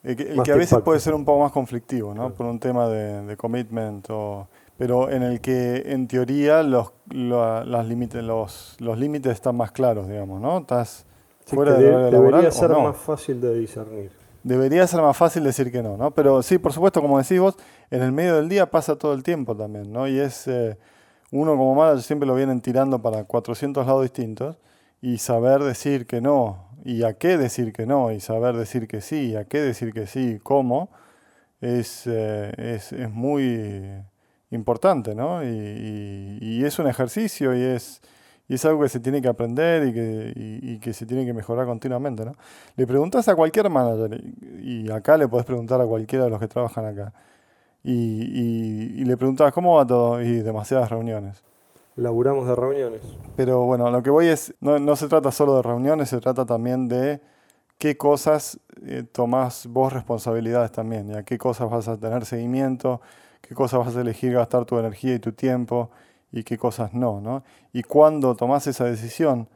el 0.02 0.16
que, 0.16 0.52
a 0.52 0.56
veces 0.56 0.80
puede 0.80 1.00
ser 1.00 1.12
un 1.12 1.25
poco 1.26 1.42
más 1.42 1.52
conflictivo, 1.52 2.14
¿no? 2.14 2.33
Por 2.33 2.47
un 2.47 2.59
tema 2.59 2.88
de, 2.88 3.26
de 3.26 3.37
commitment 3.37 4.06
o 4.09 4.49
pero 4.78 5.11
en 5.11 5.23
el 5.23 5.40
que 5.40 5.85
en 5.87 6.06
teoría 6.06 6.62
los, 6.62 6.92
las 7.11 7.87
límites, 7.87 8.23
los, 8.23 8.76
los 8.78 8.99
límites 8.99 9.33
están 9.33 9.56
más 9.56 9.73
claros, 9.73 10.09
digamos, 10.09 10.40
¿no? 10.40 10.59
Estás 10.59 11.06
fuera 11.47 11.75
de, 11.75 11.85
de 11.85 12.11
Debería 12.11 12.50
ser 12.50 12.71
más 12.71 12.97
fácil 12.97 13.40
de 13.40 13.59
discernir. 13.59 14.11
Debería 14.42 14.87
ser 14.87 15.00
más 15.02 15.16
fácil 15.16 15.45
decir 15.45 15.73
que 15.73 15.83
no, 15.83 15.97
¿no? 15.97 16.12
Pero 16.12 16.42
sí, 16.42 16.59
por 16.59 16.73
supuesto, 16.73 17.00
como 17.00 17.18
decís 17.18 17.40
vos, 17.40 17.56
en 17.90 18.02
el 18.02 18.12
medio 18.12 18.37
del 18.37 18.49
día 18.49 18.71
pasa 18.71 18.97
todo 18.97 19.12
el 19.14 19.23
tiempo 19.23 19.56
también, 19.56 19.90
¿no? 19.92 20.06
Y 20.06 20.18
es, 20.18 20.47
eh, 20.47 20.78
uno 21.33 21.56
como 21.56 21.75
manager 21.75 22.02
siempre 22.02 22.26
lo 22.26 22.35
vienen 22.35 22.61
tirando 22.61 23.00
para 23.00 23.25
400 23.25 23.87
lados 23.87 24.02
distintos 24.02 24.56
y 25.00 25.18
saber 25.18 25.62
decir 25.62 26.06
que 26.06 26.21
no, 26.21 26.68
y 26.85 27.02
a 27.02 27.14
qué 27.14 27.38
decir 27.38 27.73
que 27.73 27.87
no, 27.87 28.12
y 28.12 28.21
saber 28.21 28.56
decir 28.56 28.87
que 28.87 29.00
sí, 29.00 29.30
y 29.30 29.37
a 29.37 29.47
qué 29.47 29.61
decir 29.61 29.92
que 29.92 30.06
sí, 30.06 30.38
cómo, 30.42 30.90
es, 31.61 32.06
eh, 32.06 32.52
es, 32.56 32.92
es 32.92 33.11
muy 33.11 34.02
importante, 34.50 35.15
¿no? 35.15 35.43
Y, 35.45 36.65
es 36.65 36.79
un 36.79 36.88
ejercicio 36.88 37.55
y 37.57 37.62
es, 37.62 38.00
y 38.49 38.55
es 38.55 38.65
algo 38.65 38.83
que 38.83 38.88
se 38.88 39.00
tiene 39.00 39.23
que 39.23 39.29
aprender 39.29 39.87
y 39.88 39.93
que, 39.93 40.79
que 40.81 40.93
se 40.93 41.07
tiene 41.07 41.25
que 41.25 41.33
mejorar 41.33 41.67
continuamente, 41.67 42.25
¿no? 42.25 42.33
Le 42.76 42.87
preguntas 42.87 43.29
a 43.29 43.35
cualquier 43.35 43.71
manager, 43.71 44.21
y 44.62 44.91
acá 44.91 45.17
le 45.17 45.29
podés 45.29 45.47
preguntar 45.47 45.81
a 45.81 45.87
cualquiera 45.87 46.25
de 46.25 46.31
los 46.31 46.41
que 46.41 46.49
trabajan 46.49 46.87
acá, 46.87 47.12
y, 47.85 49.05
le 49.05 49.17
preguntas 49.17 49.53
cómo 49.53 49.76
va 49.76 49.87
todo, 49.87 50.21
y 50.21 50.41
demasiadas 50.41 50.91
reuniones. 50.91 51.45
Laburamos 51.95 52.47
de 52.47 52.55
reuniones. 52.55 53.00
Pero 53.37 53.62
bueno, 53.62 53.91
lo 53.91 54.03
que 54.03 54.11
voy 54.11 54.26
es, 54.26 54.55
no, 54.61 54.97
se 54.97 55.09
trata 55.09 55.31
solo 55.31 55.57
de 55.57 55.62
reuniones, 55.62 56.09
se 56.09 56.21
trata 56.21 56.45
también 56.45 56.88
de 56.88 57.21
qué 57.79 57.97
cosas 57.97 58.59
eh, 58.85 59.05
tomás 59.11 59.67
vos 59.69 59.93
responsabilidades 59.93 60.73
también, 60.73 61.11
y 61.11 61.15
a 61.15 61.23
qué 61.23 61.38
cosas 61.38 61.71
vas 61.71 61.88
a 61.88 61.97
tener 61.97 62.25
seguimiento, 62.25 63.00
qué 63.49 63.55
cosas 63.55 63.85
vas 63.85 63.97
a 63.97 64.00
elegir 64.00 64.33
gastar 64.33 64.65
tu 64.65 64.79
energía 64.79 65.15
y 65.15 65.19
tu 65.19 65.33
tiempo 65.33 65.91
y 66.33 66.43
qué 66.43 66.59
cosas 66.59 66.93
no, 66.93 67.21
¿no? 67.21 67.45
Y 67.73 67.83
cuando 67.83 68.35
tomás 68.35 68.67
esa 68.67 68.85
decisión, 68.85 69.49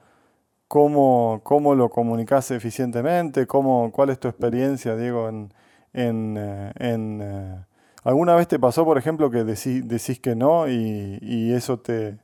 ¿cómo, 0.68 1.40
cómo 1.42 1.74
lo 1.74 1.88
comunicas 1.90 2.50
eficientemente? 2.52 3.46
¿Cómo, 3.46 3.90
¿Cuál 3.92 4.10
es 4.10 4.20
tu 4.20 4.28
experiencia, 4.28 4.96
Diego, 4.96 5.28
eh, 5.28 6.72
eh, 6.78 7.56
¿Alguna 8.04 8.36
vez 8.36 8.48
te 8.48 8.58
pasó, 8.58 8.84
por 8.84 8.96
ejemplo, 8.96 9.30
que 9.30 9.44
decís, 9.44 10.20
que 10.20 10.34
no 10.36 10.68
y, 10.68 11.52
eso 11.52 11.78
te, 11.80 12.16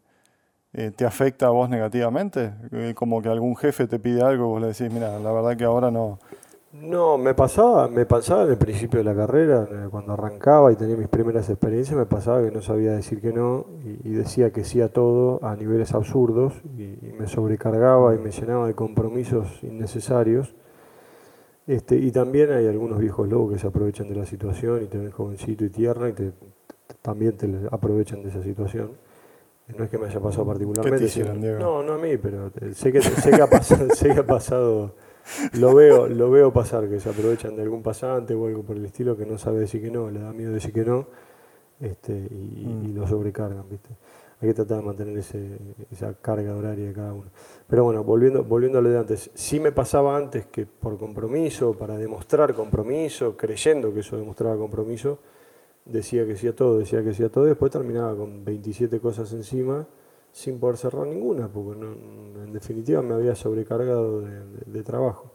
eh, 0.72 0.92
te 0.94 1.04
afecta 1.04 1.46
a 1.46 1.50
vos 1.50 1.68
negativamente? 1.68 2.52
Como 2.94 3.20
que 3.20 3.28
algún 3.28 3.56
jefe 3.56 3.86
te 3.86 3.98
pide 3.98 4.22
algo 4.22 4.44
y 4.44 4.48
vos 4.48 4.60
le 4.60 4.68
decís, 4.68 4.90
mira, 4.92 5.18
la 5.18 5.32
verdad 5.32 5.56
que 5.56 5.64
ahora 5.64 5.90
no, 5.90 6.18
no, 6.72 7.16
me 7.16 7.32
pasaba, 7.32 7.88
me 7.88 8.04
pasaba 8.06 8.44
en 8.44 8.50
el 8.50 8.58
principio 8.58 8.98
de 8.98 9.04
la 9.04 9.14
carrera, 9.14 9.66
eh, 9.70 9.88
cuando 9.90 10.12
arrancaba 10.12 10.72
y 10.72 10.76
tenía 10.76 10.96
mis 10.96 11.08
primeras 11.08 11.48
experiencias, 11.48 11.96
me 11.96 12.06
pasaba 12.06 12.42
que 12.42 12.50
no 12.50 12.60
sabía 12.60 12.92
decir 12.92 13.20
que 13.20 13.32
no 13.32 13.66
y, 14.04 14.10
decía 14.10 14.52
que 14.52 14.64
sí 14.64 14.80
a 14.80 14.88
todo 14.88 15.42
a 15.44 15.56
niveles 15.56 15.94
absurdos 15.94 16.54
y, 16.76 17.12
me 17.18 17.26
sobrecargaba 17.28 18.14
y 18.14 18.18
me 18.18 18.30
llenaba 18.30 18.66
de 18.66 18.74
compromisos 18.74 19.62
innecesarios. 19.62 20.54
Este, 21.66 21.96
y 21.96 22.12
también 22.12 22.52
hay 22.52 22.66
algunos 22.66 22.98
viejos 22.98 23.28
lobos 23.28 23.54
que 23.54 23.58
se 23.58 23.66
aprovechan 23.66 24.08
de 24.08 24.14
la 24.14 24.26
situación 24.26 24.82
y 24.82 24.86
te 24.86 24.98
ven 24.98 25.10
jovencito 25.10 25.64
y 25.64 25.70
tierno 25.70 26.08
y 26.08 26.12
te, 26.12 26.32
también 27.00 27.36
te 27.36 27.48
aprovechan 27.70 28.22
de 28.22 28.28
esa 28.28 28.42
situación. 28.42 28.92
No 29.76 29.84
es 29.84 29.90
que 29.90 29.98
me 29.98 30.06
haya 30.06 30.20
pasado 30.20 30.46
particularmente. 30.46 31.24
no, 31.58 31.82
no 31.82 31.92
a 31.94 31.98
mí, 31.98 32.16
pero 32.18 32.50
sé 32.72 32.92
que, 32.92 33.02
sé 33.02 33.30
que, 33.30 33.42
ha, 33.42 33.48
pasado, 33.48 33.88
sé 33.94 34.12
que 34.12 34.20
ha 34.20 34.26
pasado 34.26 34.94
lo 35.54 35.74
veo, 35.74 36.06
lo 36.08 36.30
veo 36.30 36.52
pasar, 36.52 36.88
que 36.88 37.00
se 37.00 37.10
aprovechan 37.10 37.56
de 37.56 37.62
algún 37.62 37.82
pasante 37.82 38.34
o 38.34 38.46
algo 38.46 38.62
por 38.62 38.76
el 38.76 38.84
estilo 38.84 39.16
que 39.16 39.26
no 39.26 39.38
sabe 39.38 39.60
decir 39.60 39.82
que 39.82 39.90
no, 39.90 40.10
le 40.10 40.20
da 40.20 40.32
miedo 40.32 40.52
decir 40.52 40.72
que 40.72 40.84
no, 40.84 41.06
este, 41.80 42.12
y, 42.12 42.66
mm. 42.66 42.94
lo 42.94 43.06
sobrecargan, 43.06 43.68
¿viste? 43.68 43.90
Hay 44.40 44.48
que 44.48 44.54
tratar 44.54 44.78
de 44.78 44.82
mantener 44.82 45.16
ese, 45.16 45.56
esa 45.90 46.12
carga 46.14 46.54
horaria 46.54 46.86
de 46.86 46.92
cada 46.92 47.14
uno. 47.14 47.30
Pero 47.66 47.84
bueno, 47.84 48.04
volviendo, 48.04 48.44
volviendo 48.44 48.78
a 48.78 48.82
lo 48.82 48.90
de 48.90 48.98
antes, 48.98 49.30
sí 49.34 49.58
me 49.60 49.72
pasaba 49.72 50.14
antes 50.16 50.44
que 50.46 50.66
por 50.66 50.98
compromiso, 50.98 51.72
para 51.72 51.96
demostrar 51.96 52.52
compromiso, 52.52 53.36
creyendo 53.36 53.94
que 53.94 54.00
eso 54.00 54.18
demostraba 54.18 54.56
compromiso, 54.56 55.18
decía 55.86 56.26
que 56.26 56.36
sí 56.36 56.48
a 56.48 56.54
todo, 56.54 56.78
decía 56.78 57.02
que 57.02 57.14
sí 57.14 57.24
a 57.24 57.30
todo, 57.30 57.46
y 57.46 57.48
después 57.48 57.72
terminaba 57.72 58.14
con 58.14 58.44
27 58.44 59.00
cosas 59.00 59.32
encima 59.32 59.86
sin 60.36 60.60
poder 60.60 60.76
cerrar 60.76 61.06
ninguna, 61.06 61.48
porque 61.48 61.80
en 61.80 62.52
definitiva 62.52 63.00
me 63.00 63.14
había 63.14 63.34
sobrecargado 63.34 64.20
de, 64.20 64.82
trabajo. 64.82 65.32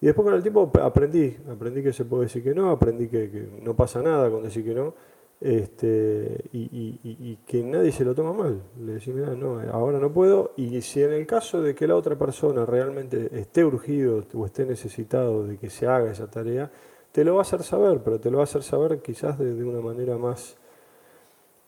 Y 0.00 0.06
después 0.06 0.24
con 0.24 0.34
el 0.34 0.42
tiempo 0.42 0.68
aprendí, 0.82 1.36
aprendí 1.48 1.80
que 1.80 1.92
se 1.92 2.04
puede 2.04 2.24
decir 2.24 2.42
que 2.42 2.52
no, 2.52 2.70
aprendí 2.70 3.06
que, 3.06 3.48
no 3.62 3.76
pasa 3.76 4.02
nada 4.02 4.28
con 4.32 4.42
decir 4.42 4.64
que 4.64 4.74
no, 4.74 4.94
este, 5.40 6.40
y, 6.52 7.36
que 7.46 7.62
nadie 7.62 7.92
se 7.92 8.04
lo 8.04 8.16
toma 8.16 8.32
mal. 8.32 8.60
Le 8.80 8.94
decís, 8.94 9.14
mira, 9.14 9.32
no, 9.36 9.60
ahora 9.70 10.00
no 10.00 10.12
puedo, 10.12 10.54
y 10.56 10.80
si 10.82 11.04
en 11.04 11.12
el 11.12 11.24
caso 11.24 11.62
de 11.62 11.76
que 11.76 11.86
la 11.86 11.94
otra 11.94 12.18
persona 12.18 12.66
realmente 12.66 13.28
esté 13.38 13.64
urgido 13.64 14.24
o 14.34 14.44
esté 14.44 14.66
necesitado 14.66 15.46
de 15.46 15.56
que 15.56 15.70
se 15.70 15.86
haga 15.86 16.10
esa 16.10 16.28
tarea, 16.28 16.68
te 17.12 17.24
lo 17.24 17.34
va 17.34 17.42
a 17.42 17.42
hacer 17.42 17.62
saber, 17.62 18.00
pero 18.02 18.18
te 18.18 18.28
lo 18.28 18.38
va 18.38 18.42
a 18.42 18.44
hacer 18.44 18.64
saber 18.64 19.00
quizás 19.02 19.38
de, 19.38 19.62
una 19.62 19.80
manera 19.80 20.18
más, 20.18 20.56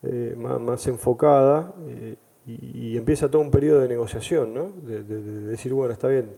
eh, 0.03 0.35
más, 0.37 0.89
enfocada. 0.89 1.73
Eh, 1.87 2.17
y, 2.47 2.97
empieza 2.97 3.31
todo 3.31 3.43
un 3.43 3.51
periodo 3.51 3.81
de 3.81 3.89
negociación, 3.89 4.55
¿no? 4.55 4.73
De, 4.83 5.03
decir, 5.03 5.73
bueno, 5.73 5.93
está 5.93 6.09
bien, 6.09 6.31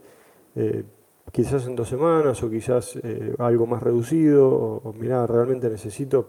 eh, 0.54 0.84
quizás 1.32 1.66
en 1.66 1.76
dos 1.76 1.88
semanas 1.88 2.42
o 2.42 2.50
quizás 2.50 2.96
eh, 3.02 3.34
algo 3.38 3.66
más 3.66 3.82
reducido, 3.82 4.48
o, 4.48 4.92
mira, 4.92 5.26
realmente 5.26 5.68
necesito 5.68 6.28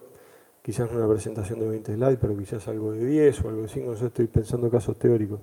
quizás 0.61 0.91
una 0.91 1.07
presentación 1.07 1.59
de 1.59 1.67
20 1.69 1.93
slides, 1.93 2.17
pero 2.19 2.37
quizás 2.37 2.67
algo 2.67 2.91
de 2.91 3.05
10 3.05 3.43
o 3.43 3.49
algo 3.49 3.61
de 3.61 3.67
5, 3.67 3.91
no 3.91 3.97
sé, 3.97 4.07
estoy 4.07 4.27
pensando 4.27 4.69
casos 4.69 4.97
teóricos. 4.97 5.39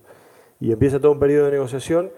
Y 0.60 0.72
empieza 0.72 1.00
todo 1.00 1.12
un 1.12 1.18
periodo 1.18 1.46
de 1.46 1.52
negociación 1.52 2.10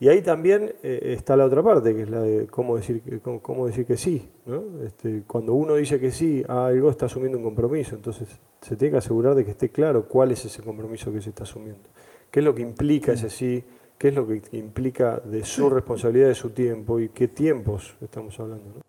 y 0.00 0.08
ahí 0.08 0.22
también 0.22 0.74
eh, 0.82 1.14
está 1.16 1.36
la 1.36 1.44
otra 1.44 1.62
parte, 1.62 1.94
que 1.94 2.02
es 2.02 2.10
la 2.10 2.22
de 2.22 2.46
cómo 2.46 2.76
decir, 2.76 3.20
cómo 3.42 3.66
decir 3.66 3.84
que 3.84 3.98
sí. 3.98 4.30
¿no? 4.46 4.82
Este, 4.82 5.24
cuando 5.26 5.52
uno 5.52 5.74
dice 5.74 6.00
que 6.00 6.10
sí 6.10 6.42
a 6.48 6.66
algo, 6.66 6.90
está 6.90 7.04
asumiendo 7.04 7.36
un 7.36 7.44
compromiso. 7.44 7.96
Entonces, 7.96 8.28
se 8.60 8.76
tiene 8.76 8.92
que 8.92 8.98
asegurar 8.98 9.34
de 9.34 9.44
que 9.44 9.52
esté 9.52 9.70
claro 9.70 10.06
cuál 10.06 10.32
es 10.32 10.44
ese 10.44 10.62
compromiso 10.62 11.12
que 11.12 11.20
se 11.20 11.30
está 11.30 11.44
asumiendo. 11.44 11.88
¿Qué 12.30 12.40
es 12.40 12.44
lo 12.44 12.54
que 12.54 12.62
implica 12.62 13.12
ese 13.12 13.30
sí? 13.30 13.64
¿Qué 13.98 14.08
es 14.08 14.14
lo 14.14 14.26
que 14.26 14.42
implica 14.52 15.18
de 15.18 15.44
su 15.44 15.68
responsabilidad, 15.68 16.28
de 16.28 16.34
su 16.34 16.50
tiempo? 16.50 17.00
¿Y 17.00 17.10
qué 17.10 17.28
tiempos 17.28 17.96
estamos 18.00 18.38
hablando? 18.40 18.64
¿no? 18.76 18.80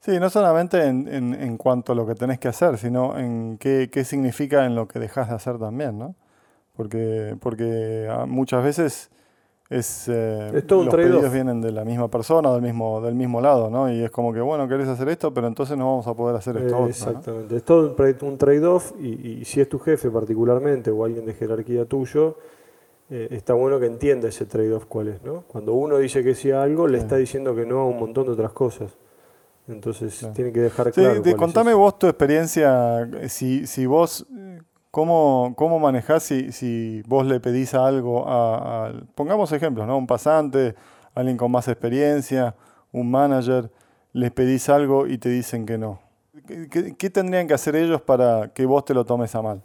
Sí, 0.00 0.18
no 0.18 0.30
solamente 0.30 0.82
en, 0.86 1.08
en, 1.08 1.34
en, 1.34 1.58
cuanto 1.58 1.92
a 1.92 1.94
lo 1.94 2.06
que 2.06 2.14
tenés 2.14 2.38
que 2.38 2.48
hacer, 2.48 2.78
sino 2.78 3.18
en 3.18 3.58
qué, 3.58 3.90
qué 3.92 4.02
significa 4.04 4.64
en 4.64 4.74
lo 4.74 4.88
que 4.88 4.98
dejas 4.98 5.28
de 5.28 5.34
hacer 5.34 5.58
también, 5.58 5.98
¿no? 5.98 6.14
Porque, 6.74 7.36
porque 7.38 8.08
ah, 8.10 8.24
muchas 8.26 8.64
veces 8.64 9.10
es, 9.70 10.08
eh, 10.08 10.50
es 10.52 10.66
todo 10.66 10.80
un 10.80 10.86
los 10.86 10.94
pedidos 10.96 11.32
vienen 11.32 11.60
de 11.60 11.70
la 11.70 11.84
misma 11.84 12.08
persona, 12.08 12.52
del 12.52 12.60
mismo, 12.60 13.00
del 13.00 13.14
mismo 13.14 13.40
lado, 13.40 13.70
¿no? 13.70 13.90
Y 13.90 14.02
es 14.02 14.10
como 14.10 14.32
que, 14.32 14.40
bueno, 14.40 14.66
querés 14.66 14.88
hacer 14.88 15.08
esto, 15.08 15.32
pero 15.32 15.46
entonces 15.46 15.78
no 15.78 15.86
vamos 15.86 16.08
a 16.08 16.14
poder 16.14 16.34
hacer 16.34 16.56
esto. 16.56 16.88
exactamente, 16.88 17.56
es 17.56 17.62
todo 17.62 17.94
un 18.22 18.36
trade-off 18.36 18.92
y, 19.00 19.44
si 19.44 19.60
es 19.60 19.68
tu 19.68 19.78
jefe 19.78 20.10
particularmente 20.10 20.90
o 20.90 21.04
alguien 21.04 21.24
de 21.24 21.34
jerarquía 21.34 21.84
tuyo, 21.84 22.36
eh, 23.10 23.28
está 23.30 23.54
bueno 23.54 23.78
que 23.78 23.86
entienda 23.86 24.28
ese 24.28 24.44
trade-off 24.44 24.86
cuál 24.86 25.06
es, 25.06 25.22
¿no? 25.22 25.44
Cuando 25.46 25.72
uno 25.74 25.98
dice 25.98 26.24
que 26.24 26.34
sí 26.34 26.50
a 26.50 26.64
algo, 26.64 26.88
le 26.88 26.98
está 26.98 27.16
diciendo 27.16 27.54
que 27.54 27.64
no 27.64 27.78
a 27.78 27.86
un 27.86 27.98
montón 28.00 28.26
de 28.26 28.32
otras 28.32 28.50
cosas. 28.50 28.90
Entonces 29.68 30.28
tiene 30.34 30.52
que 30.52 30.62
dejar 30.62 30.90
claro. 30.90 31.22
Sí, 31.22 31.34
contame 31.34 31.74
vos 31.74 31.96
tu 31.96 32.08
experiencia, 32.08 33.08
si, 33.28 33.68
si 33.68 33.86
vos 33.86 34.26
¿Cómo, 34.90 35.54
cómo 35.56 35.78
manejás 35.78 36.24
si, 36.24 36.50
si, 36.50 37.02
vos 37.06 37.24
le 37.24 37.38
pedís 37.38 37.74
algo 37.74 38.24
a, 38.26 38.92
pongamos 39.14 39.52
ejemplos, 39.52 39.86
¿no? 39.86 39.96
Un 39.96 40.06
pasante, 40.06 40.74
alguien 41.14 41.36
con 41.36 41.52
más 41.52 41.68
experiencia, 41.68 42.56
un 42.92 43.08
manager, 43.08 43.70
les 44.12 44.32
pedís 44.32 44.68
algo 44.68 45.06
y 45.06 45.18
te 45.18 45.28
dicen 45.28 45.64
que 45.64 45.78
no? 45.78 46.00
¿Qué, 46.70 47.10
tendrían 47.10 47.46
que 47.46 47.54
hacer 47.54 47.76
ellos 47.76 48.00
para 48.00 48.52
que 48.52 48.66
vos 48.66 48.84
te 48.84 48.94
lo 48.94 49.04
tomes 49.04 49.34
a 49.34 49.42
mal? 49.42 49.62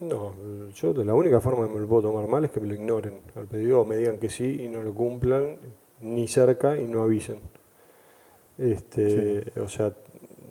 No, 0.00 0.34
yo 0.74 0.92
la 0.92 1.14
única 1.14 1.40
forma 1.40 1.66
que 1.66 1.72
me 1.72 1.80
lo 1.80 1.86
puedo 1.86 2.10
tomar 2.10 2.28
mal 2.28 2.44
es 2.44 2.50
que 2.50 2.60
me 2.60 2.68
lo 2.68 2.74
ignoren 2.74 3.20
al 3.34 3.46
pedido 3.46 3.80
o 3.80 3.84
me 3.86 3.96
digan 3.96 4.18
que 4.18 4.28
sí 4.28 4.62
y 4.62 4.68
no 4.68 4.82
lo 4.82 4.92
cumplan 4.92 5.56
ni 6.00 6.28
cerca 6.28 6.76
y 6.76 6.84
no 6.84 7.02
avisen. 7.02 7.40
Este, 8.58 9.52
O 9.60 9.68
sea, 9.68 9.92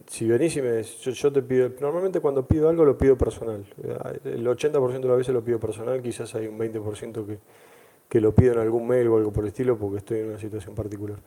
si 0.08 0.28
venís 0.28 0.56
y 0.58 0.62
me 0.62 0.84
yo, 0.84 1.32
te 1.32 1.42
pido, 1.42 1.70
normalmente 1.80 2.20
cuando 2.20 2.48
pido 2.48 2.70
algo 2.70 2.86
lo 2.86 2.98
pido 2.98 3.18
personal. 3.18 3.66
El 4.24 4.46
80% 4.46 5.02
de 5.02 5.08
las 5.08 5.18
veces 5.18 5.34
lo 5.34 5.44
pido 5.44 5.60
personal, 5.60 6.02
quizás 6.02 6.34
hay 6.36 6.48
un 6.48 6.58
20% 6.58 7.26
que, 7.26 7.40
que 8.08 8.22
lo 8.22 8.34
pido 8.34 8.54
en 8.54 8.60
algún 8.60 8.88
mail 8.88 9.08
o 9.08 9.18
algo 9.18 9.32
por 9.32 9.44
el 9.44 9.50
estilo 9.50 9.78
porque 9.78 9.98
estoy 9.98 10.20
en 10.20 10.30
una 10.30 10.40
situación 10.40 10.76
particular. 10.76 11.18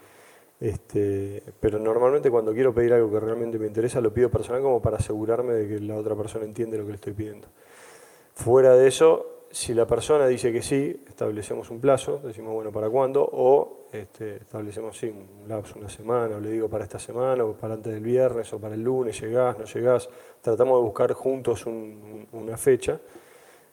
Este, 0.60 1.42
pero 1.60 1.78
normalmente 1.78 2.30
cuando 2.30 2.52
quiero 2.52 2.74
pedir 2.74 2.92
algo 2.92 3.10
que 3.12 3.20
realmente 3.20 3.58
me 3.60 3.66
interesa 3.66 4.00
lo 4.00 4.12
pido 4.12 4.28
personal 4.28 4.60
como 4.60 4.82
para 4.82 4.96
asegurarme 4.96 5.52
de 5.52 5.68
que 5.68 5.80
la 5.80 5.94
otra 5.94 6.16
persona 6.16 6.44
entiende 6.44 6.76
lo 6.78 6.84
que 6.84 6.90
le 6.90 6.96
estoy 6.96 7.12
pidiendo. 7.12 7.48
Fuera 8.34 8.74
de 8.74 8.88
eso, 8.88 9.37
si 9.50 9.74
la 9.74 9.86
persona 9.86 10.26
dice 10.26 10.52
que 10.52 10.62
sí, 10.62 11.02
establecemos 11.08 11.70
un 11.70 11.80
plazo, 11.80 12.20
decimos, 12.24 12.52
bueno, 12.52 12.70
¿para 12.70 12.88
cuándo? 12.90 13.28
O 13.32 13.86
este, 13.92 14.36
establecemos, 14.36 14.96
sí, 14.96 15.06
un 15.06 15.48
lapso, 15.48 15.78
una 15.78 15.88
semana, 15.88 16.36
o 16.36 16.40
le 16.40 16.50
digo 16.50 16.68
para 16.68 16.84
esta 16.84 16.98
semana, 16.98 17.44
o 17.44 17.54
para 17.54 17.74
antes 17.74 17.92
del 17.92 18.02
viernes, 18.02 18.52
o 18.52 18.60
para 18.60 18.74
el 18.74 18.82
lunes, 18.82 19.20
llegás, 19.20 19.58
no 19.58 19.64
llegás. 19.64 20.08
Tratamos 20.40 20.78
de 20.78 20.84
buscar 20.84 21.12
juntos 21.14 21.64
una 21.66 22.56
fecha. 22.56 23.00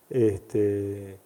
Este, 0.10 1.20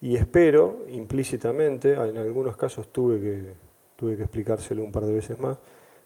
y 0.00 0.16
espero, 0.16 0.84
implícitamente, 0.88 1.94
en 1.94 2.16
algunos 2.16 2.56
casos 2.56 2.92
tuve 2.92 3.20
que, 3.20 3.52
tuve 3.96 4.16
que 4.16 4.22
explicárselo 4.22 4.84
un 4.84 4.92
par 4.92 5.04
de 5.04 5.12
veces 5.12 5.38
más, 5.40 5.58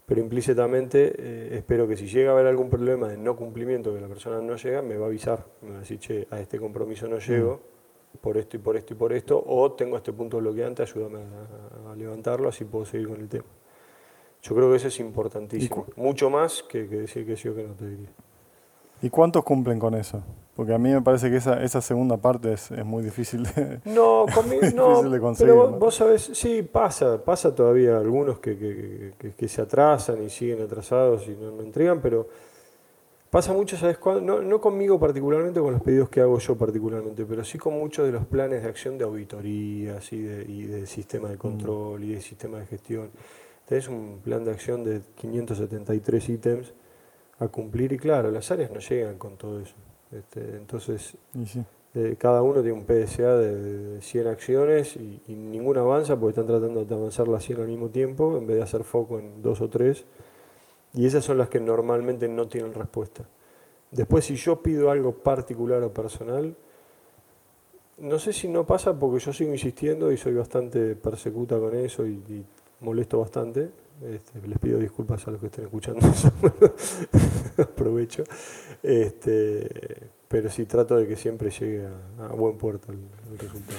pero 0.06 0.20
implícitamente 0.20 1.12
eh, 1.16 1.58
espero 1.58 1.86
que 1.86 1.96
si 1.96 2.06
llega 2.06 2.30
a 2.30 2.34
haber 2.34 2.46
algún 2.46 2.70
problema 2.70 3.08
de 3.08 3.18
no 3.18 3.36
cumplimiento, 3.36 3.94
que 3.94 4.00
la 4.00 4.08
persona 4.08 4.40
no 4.40 4.56
llega, 4.56 4.80
me 4.80 4.96
va 4.96 5.04
a 5.04 5.08
avisar, 5.08 5.44
me 5.60 5.70
va 5.70 5.76
a 5.76 5.80
decir, 5.80 5.98
che, 5.98 6.26
a 6.30 6.40
este 6.40 6.58
compromiso 6.58 7.06
no 7.06 7.18
llego, 7.18 7.71
por 8.20 8.36
esto 8.36 8.56
y 8.56 8.60
por 8.60 8.76
esto 8.76 8.94
y 8.94 8.96
por 8.96 9.12
esto, 9.12 9.42
o 9.46 9.72
tengo 9.72 9.96
este 9.96 10.12
punto 10.12 10.38
bloqueante, 10.38 10.82
ayúdame 10.82 11.20
a, 11.88 11.94
levantarlo, 11.96 12.48
así 12.48 12.64
puedo 12.64 12.84
seguir 12.84 13.08
con 13.08 13.20
el 13.20 13.28
tema. 13.28 13.44
Yo 14.42 14.54
creo 14.54 14.70
que 14.70 14.76
eso 14.76 14.88
es 14.88 14.98
importantísimo, 15.00 15.86
mucho 15.96 16.30
más 16.30 16.62
que, 16.62 16.88
que 16.88 16.96
decir 16.96 17.26
que 17.26 17.36
sí 17.36 17.48
o 17.48 17.54
que 17.54 17.62
no 17.62 17.74
te 17.74 17.88
diría. 17.88 18.08
¿Y 19.02 19.10
cuántos 19.10 19.44
cumplen 19.44 19.78
con 19.80 19.94
eso? 19.94 20.22
Porque 20.54 20.74
a 20.74 20.78
mí 20.78 20.90
me 20.90 21.02
parece 21.02 21.28
que 21.28 21.36
esa, 21.36 21.62
esa 21.62 21.80
segunda 21.80 22.18
parte 22.18 22.52
es, 22.52 22.70
es 22.70 22.84
muy 22.84 23.02
difícil 23.02 23.42
de, 23.42 23.80
no, 23.84 24.26
conmigo, 24.34 24.62
no, 24.74 25.02
de 25.02 25.18
conseguir. 25.18 25.52
Pero 25.54 25.72
vos, 25.72 25.94
sabés, 25.94 26.30
sí, 26.34 26.62
pasa, 26.62 27.22
pasa 27.22 27.54
todavía 27.54 27.96
algunos 27.96 28.38
que, 28.38 28.56
que, 29.18 29.32
que, 29.32 29.48
se 29.48 29.62
atrasan 29.62 30.22
y 30.22 30.30
siguen 30.30 30.62
atrasados 30.62 31.26
y 31.26 31.30
no, 31.30 31.50
no 31.50 31.62
entregan, 31.62 32.00
pero 32.00 32.28
pasa 33.32 33.54
mucho, 33.54 33.78
¿sabes 33.78 33.96
cuándo? 33.96 34.20
No, 34.20 34.42
no, 34.42 34.60
conmigo 34.60 35.00
particularmente, 35.00 35.58
con 35.58 35.72
los 35.72 35.80
pedidos 35.80 36.10
que 36.10 36.20
hago 36.20 36.38
yo 36.38 36.54
particularmente, 36.54 37.24
pero 37.24 37.42
sí 37.42 37.56
con 37.56 37.72
muchos 37.72 38.04
de 38.04 38.12
los 38.12 38.26
planes 38.26 38.62
de 38.62 38.68
acción 38.68 38.98
de 38.98 39.04
auditorías 39.04 40.12
y 40.12 40.20
de, 40.20 40.44
y 40.44 40.64
de 40.64 40.86
sistema 40.86 41.30
de 41.30 41.38
control 41.38 42.04
y 42.04 42.12
de 42.12 42.20
sistema 42.20 42.58
de 42.58 42.66
gestión. 42.66 43.10
Tenés 43.66 43.88
un 43.88 44.20
plan 44.22 44.44
de 44.44 44.50
acción 44.50 44.84
de 44.84 45.00
573 45.14 46.28
ítems 46.28 46.74
a 47.38 47.48
cumplir 47.48 47.94
y 47.94 47.96
claro, 47.96 48.30
las 48.30 48.50
áreas 48.50 48.70
no 48.70 48.80
llegan 48.80 49.16
con 49.16 49.38
todo 49.38 49.60
eso. 49.60 49.76
Este, 50.10 50.56
entonces, 50.56 51.16
eh, 51.94 52.16
cada 52.18 52.42
uno 52.42 52.60
tiene 52.60 52.72
un 52.72 52.84
PSA 52.84 53.36
de, 53.38 54.02
100 54.02 54.26
acciones 54.26 54.96
y, 54.96 55.22
ninguna 55.28 55.80
avanza 55.80 56.16
porque 56.20 56.38
están 56.38 56.46
tratando 56.46 56.84
de 56.84 56.94
avanzar 56.94 57.28
las 57.28 57.44
100 57.44 57.62
al 57.62 57.68
mismo 57.68 57.88
tiempo 57.88 58.36
en 58.36 58.46
vez 58.46 58.58
de 58.58 58.62
hacer 58.62 58.84
foco 58.84 59.18
en 59.18 59.40
dos 59.40 59.62
o 59.62 59.70
tres. 59.70 60.04
Y 60.94 61.06
esas 61.06 61.24
son 61.24 61.38
las 61.38 61.48
que 61.48 61.60
normalmente 61.60 62.28
no 62.28 62.48
tienen 62.48 62.74
respuesta. 62.74 63.24
Después, 63.90 64.24
si 64.24 64.36
yo 64.36 64.62
pido 64.62 64.90
algo 64.90 65.12
particular 65.12 65.82
o 65.82 65.92
personal, 65.92 66.54
no 67.98 68.18
sé 68.18 68.32
si 68.32 68.48
no 68.48 68.66
pasa 68.66 68.98
porque 68.98 69.24
yo 69.24 69.32
sigo 69.32 69.52
insistiendo 69.52 70.10
y 70.12 70.16
soy 70.16 70.34
bastante 70.34 70.96
persecuta 70.96 71.58
con 71.58 71.74
eso 71.74 72.06
y 72.06 72.44
molesto 72.80 73.20
bastante, 73.20 73.70
este, 74.02 74.46
les 74.48 74.58
pido 74.58 74.80
disculpas 74.80 75.28
a 75.28 75.30
los 75.30 75.40
que 75.40 75.46
estén 75.46 75.64
escuchando 75.64 76.00
Aprovecho. 77.56 78.24
Este, 78.82 79.68
pero 80.26 80.50
sí 80.50 80.64
trato 80.64 80.96
de 80.96 81.06
que 81.06 81.14
siempre 81.14 81.50
llegue 81.50 81.86
a, 82.18 82.28
buen 82.34 82.56
puerto 82.56 82.90
el, 82.90 83.38
resultado. 83.38 83.78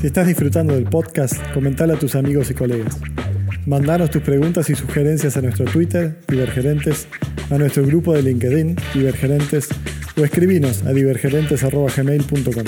Si 0.00 0.06
estás 0.06 0.26
disfrutando 0.26 0.74
del 0.74 0.88
podcast, 0.88 1.34
comentale 1.52 1.94
a 1.94 1.98
tus 1.98 2.14
amigos 2.14 2.50
y 2.50 2.54
colegas. 2.54 3.00
Mandanos 3.66 4.10
tus 4.10 4.22
preguntas 4.22 4.70
y 4.70 4.76
sugerencias 4.76 5.36
a 5.36 5.42
nuestro 5.42 5.64
Twitter, 5.64 6.20
Divergerentes, 6.28 7.08
a 7.50 7.58
nuestro 7.58 7.84
grupo 7.84 8.14
de 8.14 8.22
LinkedIn, 8.22 8.76
Divergerentes, 8.94 9.68
o 10.16 10.24
escribinos 10.24 10.84
a 10.84 10.92
divergerentes.gmail.com. 10.92 12.64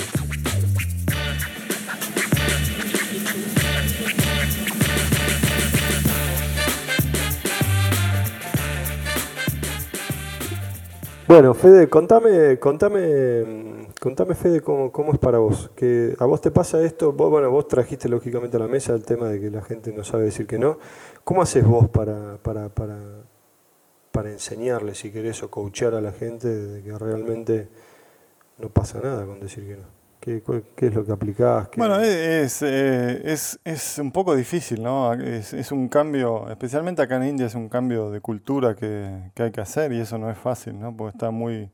Bueno, 11.29 11.53
Fede, 11.53 11.87
contame, 11.87 12.59
contame, 12.59 13.87
contame 13.99 14.35
Fede, 14.35 14.61
cómo, 14.61 15.13
es 15.13 15.19
para 15.19 15.39
vos. 15.39 15.69
Que 15.75 16.15
¿A 16.19 16.25
vos 16.25 16.41
te 16.41 16.51
pasa 16.51 16.81
esto? 16.81 17.11
Vos, 17.11 17.29
bueno, 17.29 17.51
vos 17.51 17.67
trajiste 17.67 18.09
lógicamente 18.09 18.57
a 18.57 18.59
la 18.59 18.67
mesa 18.67 18.93
el 18.93 19.03
tema 19.03 19.27
de 19.27 19.39
que 19.39 19.49
la 19.51 19.61
gente 19.61 19.91
no 19.91 20.03
sabe 20.03 20.23
decir 20.23 20.47
que 20.47 20.57
no. 20.57 20.79
¿Cómo 21.23 21.41
haces 21.41 21.65
vos 21.65 21.89
para, 21.89 22.37
para, 22.37 22.69
para, 22.69 22.97
para 24.11 24.31
enseñarle, 24.31 24.95
si 24.95 25.11
querés, 25.11 25.43
o 25.43 25.51
coachear 25.51 25.93
a 25.93 26.01
la 26.01 26.11
gente 26.11 26.47
de 26.47 26.81
que 26.81 26.97
realmente 26.97 27.67
no 28.57 28.69
pasa 28.69 28.99
nada 29.01 29.25
con 29.25 29.39
decir 29.39 29.67
que 29.67 29.77
no? 29.77 29.99
¿Qué, 30.19 30.43
es 30.87 30.93
lo 30.93 31.05
que 31.05 31.11
aplicás? 31.13 31.69
Bueno, 31.77 31.99
es, 32.01 32.61
eh, 32.61 33.21
es, 33.23 33.57
es, 33.63 33.99
un 33.99 34.11
poco 34.11 34.35
difícil, 34.35 34.83
¿no? 34.83 35.13
Es, 35.13 35.53
es, 35.53 35.71
un 35.71 35.87
cambio, 35.87 36.49
especialmente 36.49 37.01
acá 37.01 37.15
en 37.15 37.29
India, 37.29 37.45
es 37.45 37.55
un 37.55 37.69
cambio 37.69 38.11
de 38.11 38.19
cultura 38.19 38.75
que, 38.75 39.31
que, 39.33 39.43
hay 39.43 39.51
que 39.51 39.61
hacer 39.61 39.93
y 39.93 40.01
eso 40.01 40.17
no 40.17 40.29
es 40.29 40.37
fácil, 40.37 40.77
¿no? 40.77 40.95
Porque 40.95 41.15
está 41.15 41.31
muy, 41.31 41.71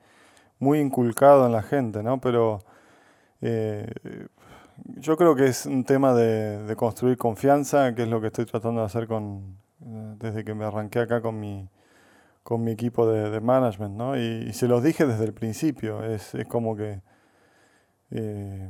muy 0.60 0.80
inculcado 0.80 1.46
en 1.46 1.52
la 1.52 1.62
gente, 1.62 2.04
¿no? 2.04 2.20
Pero 2.20 2.60
eh, 3.42 3.92
yo 4.98 5.18
creo 5.18 5.36
que 5.36 5.48
es 5.48 5.66
un 5.66 5.84
tema 5.84 6.14
de, 6.14 6.76
construir 6.76 7.18
confianza, 7.18 7.94
que 7.96 8.04
es 8.04 8.10
lo 8.10 8.22
que 8.22 8.28
estoy 8.28 8.46
tratando 8.46 8.82
de 8.82 8.88
hacer 8.88 9.08
con, 9.08 9.58
eh, 9.82 10.16
desde 10.20 10.44
que 10.44 10.54
me 10.54 10.66
arranqué 10.66 11.00
acá 11.00 11.22
con 11.22 11.40
mi, 11.40 11.70
con 12.44 12.64
mi 12.64 12.72
equipo 12.72 13.10
de, 13.10 13.30
de 13.30 13.42
management, 13.42 13.96
¿no? 13.96 14.18
Y, 14.18 14.48
y, 14.50 14.54
se 14.54 14.68
los 14.68 14.84
dije 14.84 15.06
desde 15.06 15.26
el 15.26 15.34
principio, 15.34 16.04
es, 16.04 16.36
es 16.36 16.46
como 16.48 16.76
que 16.76 17.02
eh, 18.12 18.70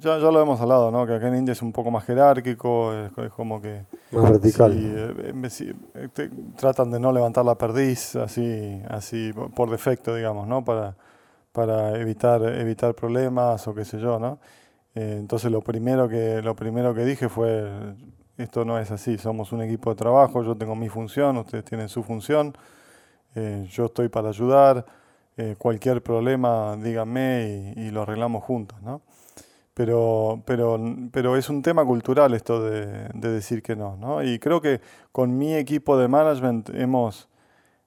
ya, 0.00 0.18
ya, 0.18 0.30
lo 0.30 0.40
hemos 0.40 0.60
hablado, 0.60 0.90
¿no? 0.90 1.06
Que 1.06 1.14
acá 1.14 1.28
en 1.28 1.36
India 1.36 1.52
es 1.52 1.62
un 1.62 1.72
poco 1.72 1.90
más 1.90 2.04
jerárquico, 2.04 2.92
es, 2.94 3.32
como 3.32 3.60
que... 3.60 3.84
Más 4.12 4.30
vertical. 4.30 4.72
Eh, 4.74 5.32
eh, 5.94 6.30
tratan 6.56 6.90
de 6.90 7.00
no 7.00 7.12
levantar 7.12 7.44
la 7.44 7.56
perdiz 7.56 8.16
así, 8.16 8.82
así 8.88 9.32
por 9.54 9.70
defecto, 9.70 10.14
digamos, 10.14 10.46
¿no? 10.46 10.64
Para, 10.64 10.96
para 11.52 11.98
evitar, 11.98 12.42
evitar 12.42 12.94
problemas 12.94 13.66
o 13.68 13.74
qué 13.74 13.84
sé 13.84 13.98
yo, 13.98 14.18
¿no? 14.18 14.38
entonces 14.92 15.52
lo 15.52 15.60
primero, 15.60 16.08
que, 16.08 16.42
lo 16.42 16.56
primero 16.56 16.92
que 16.92 17.04
dije 17.04 17.28
fue, 17.28 17.70
esto 18.36 18.64
no 18.64 18.76
es 18.76 18.90
así, 18.90 19.18
somos 19.18 19.52
un 19.52 19.62
equipo 19.62 19.90
de 19.90 19.96
trabajo, 19.96 20.42
yo 20.42 20.56
tengo 20.56 20.74
mi 20.74 20.88
función, 20.88 21.36
ustedes 21.38 21.64
tienen 21.64 21.88
su 21.88 22.02
función, 22.02 22.52
yo 23.68 23.84
estoy 23.84 24.08
para 24.08 24.30
ayudar. 24.30 24.84
Eh, 25.36 25.54
cualquier 25.56 26.02
problema 26.02 26.76
díganme 26.76 27.74
y, 27.76 27.90
lo 27.90 28.02
arreglamos 28.02 28.44
juntos, 28.44 28.80
¿no? 28.82 29.00
Pero, 29.74 30.42
pero, 30.44 30.78
pero 31.12 31.36
es 31.36 31.48
un 31.48 31.62
tema 31.62 31.84
cultural 31.84 32.34
esto 32.34 32.62
de, 32.62 33.08
decir 33.14 33.62
que 33.62 33.76
no, 33.76 33.96
¿no? 33.96 34.22
Y 34.22 34.38
creo 34.38 34.60
que 34.60 34.80
con 35.12 35.38
mi 35.38 35.54
equipo 35.54 35.96
de 35.96 36.08
management 36.08 36.70
hemos, 36.70 37.28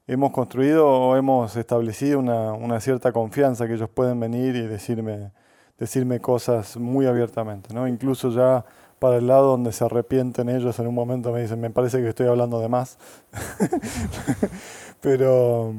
hemos 0.08 0.32
construido 0.32 0.88
o 0.88 1.15
hemos 1.15 1.56
establecido 1.56 2.19
una, 2.19 2.53
una, 2.53 2.79
cierta 2.79 3.12
confianza 3.12 3.67
que 3.67 3.73
ellos 3.75 3.89
pueden 3.89 4.19
venir 4.19 4.56
y 4.56 4.62
decirme, 4.62 5.32
decirme 5.77 6.19
cosas 6.19 6.77
muy 6.77 7.06
abiertamente, 7.06 7.73
¿no? 7.73 7.88
Incluso 7.88 8.32
ya 8.32 8.65
para 9.03 9.17
el 9.17 9.27
lado 9.27 9.47
donde 9.51 9.73
se 9.73 9.84
arrepienten 9.84 10.47
ellos 10.47 10.79
en 10.79 10.88
un 10.88 10.95
momento 10.95 11.34
me 11.34 11.41
dicen, 11.41 11.60
me 11.60 11.69
parece 11.69 12.01
que 12.01 12.08
estoy 12.08 12.27
hablando 12.27 12.62
de 12.62 12.69
más. 12.69 12.97
pero, 15.01 15.73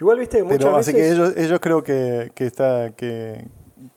Igual, 0.00 0.18
viste, 0.18 0.42
muchas 0.42 0.58
Pero, 0.58 0.76
Así 0.76 0.92
que 0.92 1.10
ellos, 1.10 1.36
ellos 1.36 1.60
creo 1.60 1.82
que, 1.82 2.32
que 2.34 2.46
está, 2.46 2.92
que, 2.96 3.46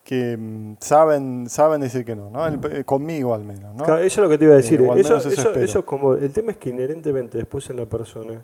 que 0.03 0.37
mm, 0.37 0.75
saben, 0.79 1.49
saben 1.49 1.81
decir 1.81 2.05
que 2.05 2.15
no, 2.15 2.29
¿no? 2.29 2.47
Eh, 2.47 2.83
conmigo 2.83 3.33
al 3.33 3.43
menos, 3.43 3.75
¿no? 3.75 3.83
eso 3.97 4.05
es 4.05 4.17
lo 4.17 4.29
que 4.29 4.37
te 4.37 4.45
iba 4.45 4.53
a 4.53 4.57
decir. 4.57 4.81
eso, 4.95 5.17
eso, 5.17 5.53
eso, 5.53 5.85
como, 5.85 6.13
el 6.13 6.31
tema 6.31 6.51
es 6.51 6.57
que 6.57 6.69
inherentemente 6.69 7.37
después 7.37 7.69
en 7.69 7.77
la 7.77 7.85
persona, 7.85 8.43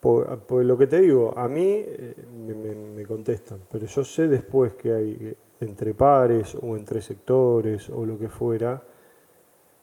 por, 0.00 0.64
lo 0.64 0.78
que 0.78 0.86
te 0.86 1.00
digo, 1.00 1.32
a 1.36 1.48
mí 1.48 1.64
eh, 1.64 2.14
me, 2.46 2.74
me, 2.74 3.06
contestan, 3.06 3.60
pero 3.70 3.86
yo 3.86 4.04
sé 4.04 4.28
después 4.28 4.74
que 4.74 4.92
hay 4.92 5.36
entre 5.60 5.94
pares 5.94 6.56
o 6.60 6.76
entre 6.76 7.00
sectores 7.00 7.88
o 7.88 8.04
lo 8.04 8.18
que 8.18 8.28
fuera, 8.28 8.82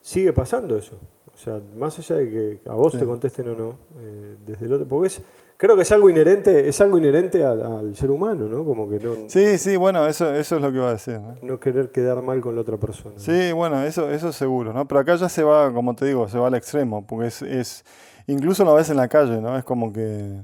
sigue 0.01 0.33
pasando 0.33 0.77
eso. 0.77 0.97
O 1.33 1.37
sea, 1.37 1.59
más 1.75 1.97
allá 1.97 2.17
de 2.17 2.29
que 2.29 2.69
a 2.69 2.73
vos 2.73 2.97
te 2.97 3.05
contesten 3.05 3.49
o 3.49 3.55
no, 3.55 3.69
eh, 3.99 4.35
desde 4.45 4.67
el 4.67 4.73
otro, 4.73 4.87
porque 4.87 5.07
es, 5.07 5.21
Creo 5.63 5.77
que 5.77 5.83
es 5.83 5.91
algo 5.93 6.09
inherente, 6.09 6.67
es 6.67 6.81
algo 6.81 6.97
inherente 6.97 7.41
al, 7.41 7.65
al 7.65 7.95
ser 7.95 8.11
humano, 8.11 8.49
¿no? 8.49 8.65
Como 8.65 8.89
que 8.89 8.99
no, 8.99 9.29
Sí, 9.29 9.57
sí, 9.57 9.77
bueno, 9.77 10.05
eso, 10.05 10.35
eso 10.35 10.57
es 10.57 10.61
lo 10.61 10.69
que 10.69 10.75
iba 10.75 10.89
a 10.89 10.91
decir. 10.91 11.21
¿no? 11.21 11.37
no 11.41 11.57
querer 11.57 11.89
quedar 11.89 12.21
mal 12.21 12.41
con 12.41 12.55
la 12.55 12.59
otra 12.59 12.75
persona. 12.75 13.15
¿no? 13.15 13.21
Sí, 13.21 13.53
bueno, 13.53 13.81
eso, 13.81 14.11
eso 14.11 14.33
seguro, 14.33 14.73
¿no? 14.73 14.85
Pero 14.85 14.99
acá 14.99 15.15
ya 15.15 15.29
se 15.29 15.41
va, 15.41 15.73
como 15.73 15.95
te 15.95 16.03
digo, 16.05 16.27
se 16.27 16.37
va 16.37 16.47
al 16.47 16.55
extremo, 16.55 17.07
porque 17.07 17.27
es, 17.27 17.41
es 17.43 17.85
incluso 18.27 18.65
lo 18.65 18.75
ves 18.75 18.89
en 18.89 18.97
la 18.97 19.07
calle, 19.07 19.39
¿no? 19.39 19.57
Es 19.57 19.63
como 19.63 19.93
que, 19.93 20.41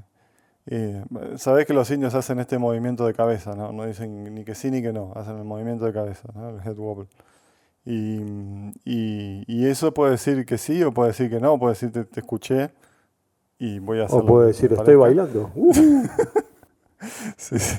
eh, 0.64 1.04
sabés 1.36 1.66
que 1.66 1.74
los 1.74 1.90
indios 1.90 2.14
hacen 2.14 2.40
este 2.40 2.56
movimiento 2.56 3.04
de 3.04 3.12
cabeza, 3.12 3.54
¿no? 3.54 3.72
No 3.72 3.84
dicen 3.84 4.34
ni 4.34 4.42
que 4.42 4.54
sí 4.54 4.70
ni 4.70 4.80
que 4.80 4.94
no, 4.94 5.12
hacen 5.16 5.36
el 5.36 5.44
movimiento 5.44 5.84
de 5.84 5.92
cabeza, 5.92 6.30
¿no? 6.34 6.48
El 6.48 6.66
head 6.66 6.78
wobble. 6.78 7.08
Y, 7.84 8.22
y, 8.86 9.44
y 9.46 9.66
eso 9.66 9.92
puede 9.92 10.12
decir 10.12 10.46
que 10.46 10.56
sí 10.56 10.82
o 10.82 10.94
puede 10.94 11.08
decir 11.08 11.28
que 11.28 11.40
no, 11.40 11.58
puede 11.58 11.74
decir 11.74 11.92
te, 11.92 12.04
te 12.04 12.20
escuché 12.20 12.70
y 13.60 13.78
voy 13.78 14.00
a 14.00 14.06
hacer 14.06 14.18
O 14.18 14.26
puede 14.26 14.48
decir, 14.48 14.72
estoy 14.72 14.96
bailando. 14.96 15.50
Uh, 15.54 15.72
Sí, 17.36 17.58
sí. 17.58 17.76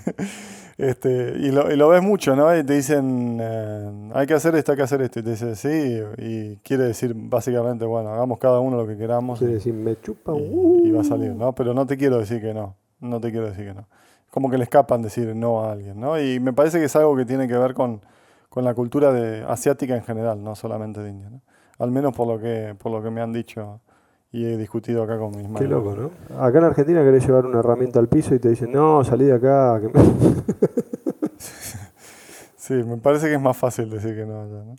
Este, 0.78 1.36
y, 1.38 1.52
lo, 1.52 1.72
y 1.72 1.76
lo 1.76 1.90
ves 1.90 2.02
mucho, 2.02 2.36
¿no? 2.36 2.58
Y 2.58 2.64
te 2.64 2.74
dicen, 2.74 3.38
eh, 3.40 4.10
hay 4.16 4.26
que 4.26 4.34
hacer 4.34 4.56
esto, 4.56 4.72
hay 4.72 4.78
que 4.78 4.84
hacer 4.84 5.02
esto. 5.04 5.20
Y 5.20 5.24
te 5.24 5.30
dice, 5.32 5.56
sí, 5.56 6.02
y 6.18 6.56
quiere 6.58 6.86
decir 6.86 7.14
básicamente, 7.16 7.86
bueno, 7.86 8.10
hagamos 8.10 8.40
cada 8.40 8.60
uno 8.60 8.78
lo 8.78 8.88
que 8.88 8.98
queramos 8.98 9.38
quiere 9.38 9.56
decir, 9.56 9.74
me 9.76 10.00
chupa. 10.02 10.32
y- 10.36 10.50
uh. 10.52 10.86
y 10.88 10.92
va 10.92 11.02
a 11.02 11.04
salir, 11.04 11.36
¿no? 11.36 11.54
Pero 11.54 11.74
no 11.76 11.86
te 11.86 11.98
quiero 11.98 12.18
decir 12.18 12.42
que 12.42 12.54
no, 12.54 12.76
no 13.00 13.20
te 13.22 13.30
quiero 13.32 13.48
decir 13.48 13.66
que 13.68 13.74
no. 13.76 13.88
Como 14.32 14.50
que 14.50 14.58
le 14.58 14.64
escapan 14.64 15.04
decir 15.04 15.36
no 15.36 15.64
a 15.64 15.74
alguien, 15.74 16.00
¿no? 16.00 16.20
Y 16.20 16.40
me 16.40 16.54
parece 16.54 16.80
que 16.80 16.86
es 16.86 16.96
algo 16.96 17.16
que 17.16 17.26
tiene 17.26 17.48
que 17.48 17.58
ver 17.58 17.76
con, 17.76 18.02
con 18.50 18.64
la 18.64 18.74
cultura 18.74 19.12
de, 19.12 19.44
asiática 19.48 19.96
en 19.96 20.04
general, 20.04 20.44
no 20.44 20.56
solamente 20.56 21.02
de 21.02 21.10
India, 21.12 21.30
¿no? 21.30 21.42
Al 21.78 21.92
menos 21.92 22.16
por 22.16 22.28
lo 22.28 22.40
que, 22.40 22.76
por 22.78 22.92
lo 22.92 23.04
que 23.04 23.12
me 23.12 23.22
han 23.22 23.34
dicho 23.34 23.82
y 24.32 24.46
he 24.46 24.58
discutido 24.58 25.04
acá 25.04 25.18
con 25.18 25.32
mis 25.32 25.48
Qué 25.58 25.68
manos. 25.68 25.70
loco, 25.70 25.96
¿no? 26.30 26.42
Acá 26.42 26.60
en 26.60 26.64
Argentina 26.66 27.04
querés 27.04 27.26
llevar 27.26 27.46
una 27.46 27.60
herramienta 27.60 28.00
al 28.00 28.08
piso 28.08 28.34
y 28.36 28.40
te 28.40 28.50
dicen, 28.50 28.72
no, 28.72 29.04
salí 29.04 29.26
de 29.26 29.34
acá. 29.34 29.80
que 29.82 29.88
me-". 29.90 29.94
Sí, 32.58 32.74
me 32.76 32.98
parece 32.98 33.28
que 33.28 33.34
es 33.36 33.42
más 33.42 33.58
fácil 33.58 33.90
decir 33.90 34.16
que 34.16 34.26
no. 34.26 34.42
allá, 34.44 34.64
¿no? 34.64 34.76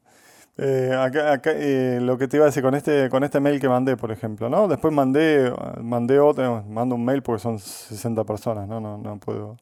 Eh, 0.59 0.93
acá, 0.95 1.33
acá, 1.33 1.51
eh, 1.55 1.99
lo 2.01 2.17
que 2.17 2.29
te 2.29 2.37
iba 2.37 2.45
a 2.45 2.47
decir 2.49 2.63
con 2.63 2.75
este, 2.75 3.09
con 3.11 3.25
este 3.25 3.41
mail 3.41 3.61
que 3.61 3.69
mandé, 3.69 3.97
por 3.97 4.13
ejemplo, 4.13 4.49
¿no? 4.49 4.69
Después 4.69 4.93
mandé, 4.95 5.53
mandé 5.81 6.21
otro, 6.21 6.63
mando 6.69 6.95
un 6.95 7.05
mail 7.05 7.23
porque 7.23 7.41
son 7.43 7.59
60 7.59 8.23
personas, 8.25 8.69
¿no? 8.69 8.81
No, 8.81 8.99
no 8.99 9.19
puedo 9.19 9.57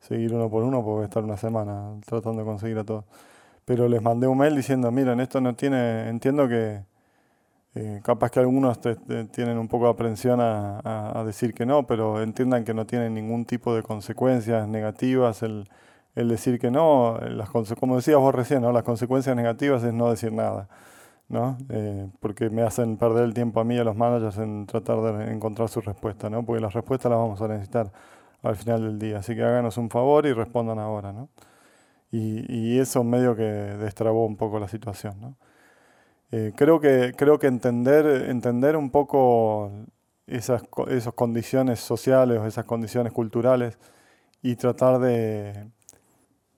seguir 0.00 0.34
uno 0.34 0.50
por 0.50 0.64
uno 0.64 0.78
porque 0.78 0.90
voy 0.94 1.02
a 1.02 1.04
estar 1.04 1.22
una 1.22 1.36
semana 1.36 1.92
tratando 2.06 2.40
de 2.40 2.44
conseguir 2.46 2.78
a 2.78 2.84
todos. 2.84 3.04
Pero 3.64 3.88
les 3.88 4.02
mandé 4.02 4.26
un 4.26 4.38
mail 4.38 4.56
diciendo, 4.56 4.90
miren, 4.90 5.20
esto 5.20 5.40
no 5.40 5.54
tiene, 5.54 6.08
entiendo 6.08 6.48
que 6.48 6.80
eh, 7.74 8.00
capaz 8.04 8.30
que 8.30 8.40
algunos 8.40 8.80
te- 8.80 8.96
te- 8.96 9.24
tienen 9.26 9.58
un 9.58 9.68
poco 9.68 9.84
de 9.86 9.90
aprensión 9.92 10.40
a, 10.40 10.80
a- 10.80 11.20
a 11.20 11.24
decir 11.24 11.54
que 11.54 11.66
no, 11.66 11.86
pero 11.86 12.22
entiendan 12.22 12.64
que 12.64 12.74
no 12.74 12.86
tiene 12.86 13.10
ningún 13.10 13.44
tipo 13.44 13.74
de 13.74 13.82
consecuencias 13.82 14.66
negativas 14.68 15.42
el, 15.42 15.68
el 16.16 16.28
decir 16.28 16.58
que 16.58 16.70
no. 16.70 17.18
Las, 17.20 17.50
como 17.78 17.96
decías 17.96 18.18
vos 18.18 18.34
recién, 18.34 18.62
¿no? 18.62 18.72
las 18.72 18.82
consecuencias 18.84 19.36
negativas 19.36 19.84
es 19.84 19.92
no 19.94 20.10
decir 20.10 20.32
nada, 20.32 20.68
¿no? 21.28 21.58
Eh, 21.70 22.08
porque 22.20 22.50
me 22.50 22.62
hacen 22.62 22.96
perder 22.98 23.24
el 23.24 23.34
tiempo 23.34 23.60
a 23.60 23.64
mí 23.64 23.76
y 23.76 23.78
a 23.78 23.84
los 23.84 23.96
managers 23.96 24.38
en 24.38 24.66
tratar 24.66 25.00
de 25.02 25.32
encontrar 25.32 25.68
su 25.68 25.80
respuesta, 25.80 26.30
¿no? 26.30 26.44
porque 26.44 26.60
las 26.62 26.74
respuestas 26.74 27.10
las 27.10 27.18
vamos 27.20 27.40
a 27.42 27.48
necesitar 27.48 27.92
al 28.42 28.56
final 28.56 28.82
del 28.82 28.98
día. 28.98 29.18
Así 29.18 29.34
que 29.36 29.42
háganos 29.44 29.76
un 29.78 29.90
favor 29.90 30.26
y 30.26 30.32
respondan 30.32 30.78
ahora. 30.78 31.12
¿no? 31.12 31.28
Y, 32.12 32.44
y 32.52 32.78
eso 32.78 33.04
medio 33.04 33.36
que 33.36 33.42
destrabó 33.44 34.26
un 34.26 34.36
poco 34.36 34.58
la 34.60 34.68
situación. 34.68 35.20
¿no? 35.20 35.36
Eh, 36.32 36.52
creo 36.56 36.80
que, 36.80 37.12
creo 37.16 37.38
que 37.38 37.48
entender, 37.48 38.28
entender 38.30 38.76
un 38.76 38.90
poco 38.90 39.72
esas, 40.26 40.62
esas 40.88 41.12
condiciones 41.14 41.80
sociales 41.80 42.38
o 42.38 42.46
esas 42.46 42.64
condiciones 42.64 43.12
culturales 43.12 43.78
y 44.42 44.54
tratar 44.56 45.00
de 45.00 45.68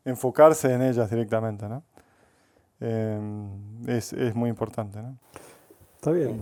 enfocarse 0.05 0.73
en 0.73 0.83
ellas 0.83 1.09
directamente, 1.11 1.69
¿no? 1.69 1.85
Eh, 2.81 3.19
es, 3.87 4.13
es 4.13 4.35
muy 4.35 4.51
importante, 4.51 5.01
¿no? 5.01 5.17
Está 5.95 6.11
bien. 6.11 6.39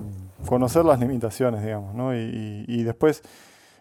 Conocer 0.47 0.85
las 0.85 0.99
limitaciones, 0.99 1.62
digamos, 1.62 1.95
¿no? 1.95 2.14
Y, 2.14 2.19
y- 2.19 2.64
y 2.66 2.83
después 2.83 3.23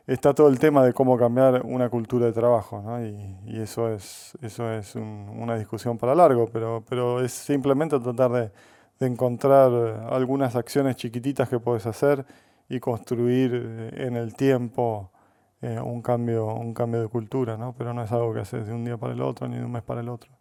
está 0.06 0.34
todo 0.34 0.50
el 0.50 0.60
tema 0.60 0.84
de 0.84 0.92
cómo 0.94 1.18
cambiar 1.18 1.62
una 1.66 1.90
cultura 1.90 2.26
de 2.26 2.34
trabajo, 2.34 2.82
¿no? 2.82 3.04
Y, 3.04 3.38
y 3.46 3.62
eso 3.62 3.90
es, 3.92 4.38
eso 4.42 4.72
es 4.74 4.96
un- 4.96 5.30
una 5.38 5.56
discusión 5.58 5.98
para 5.98 6.14
largo, 6.14 6.48
pero, 6.52 6.84
pero 6.88 7.22
es 7.24 7.32
simplemente 7.32 7.98
tratar 8.00 8.32
de, 8.32 8.52
de 9.00 9.08
encontrar 9.08 9.72
eh, 9.72 10.08
algunas 10.10 10.56
acciones 10.56 10.96
chiquititas 10.96 11.50
que 11.50 11.60
puedes 11.60 11.86
hacer 11.86 12.26
y 12.68 12.80
construir 12.80 13.52
eh, 13.54 14.06
en 14.08 14.16
el 14.16 14.36
tiempo 14.36 15.12
eh, 15.62 15.80
un, 15.80 16.02
cambio, 16.02 16.54
un 16.54 16.74
cambio 16.74 17.02
de 17.02 17.08
cultura, 17.08 17.58
¿no? 17.58 17.74
Pero 17.78 17.94
no 17.94 18.04
es 18.04 18.12
algo 18.12 18.34
que 18.34 18.40
haces 18.40 18.68
de 18.68 18.74
un 18.74 18.86
día 18.86 18.98
para 18.98 19.14
el 19.14 19.22
otro 19.22 19.48
ni 19.48 19.58
de 19.58 19.66
un 19.66 19.72
mes 19.72 19.84
para 19.84 20.02
el 20.02 20.10
otro. 20.10 20.32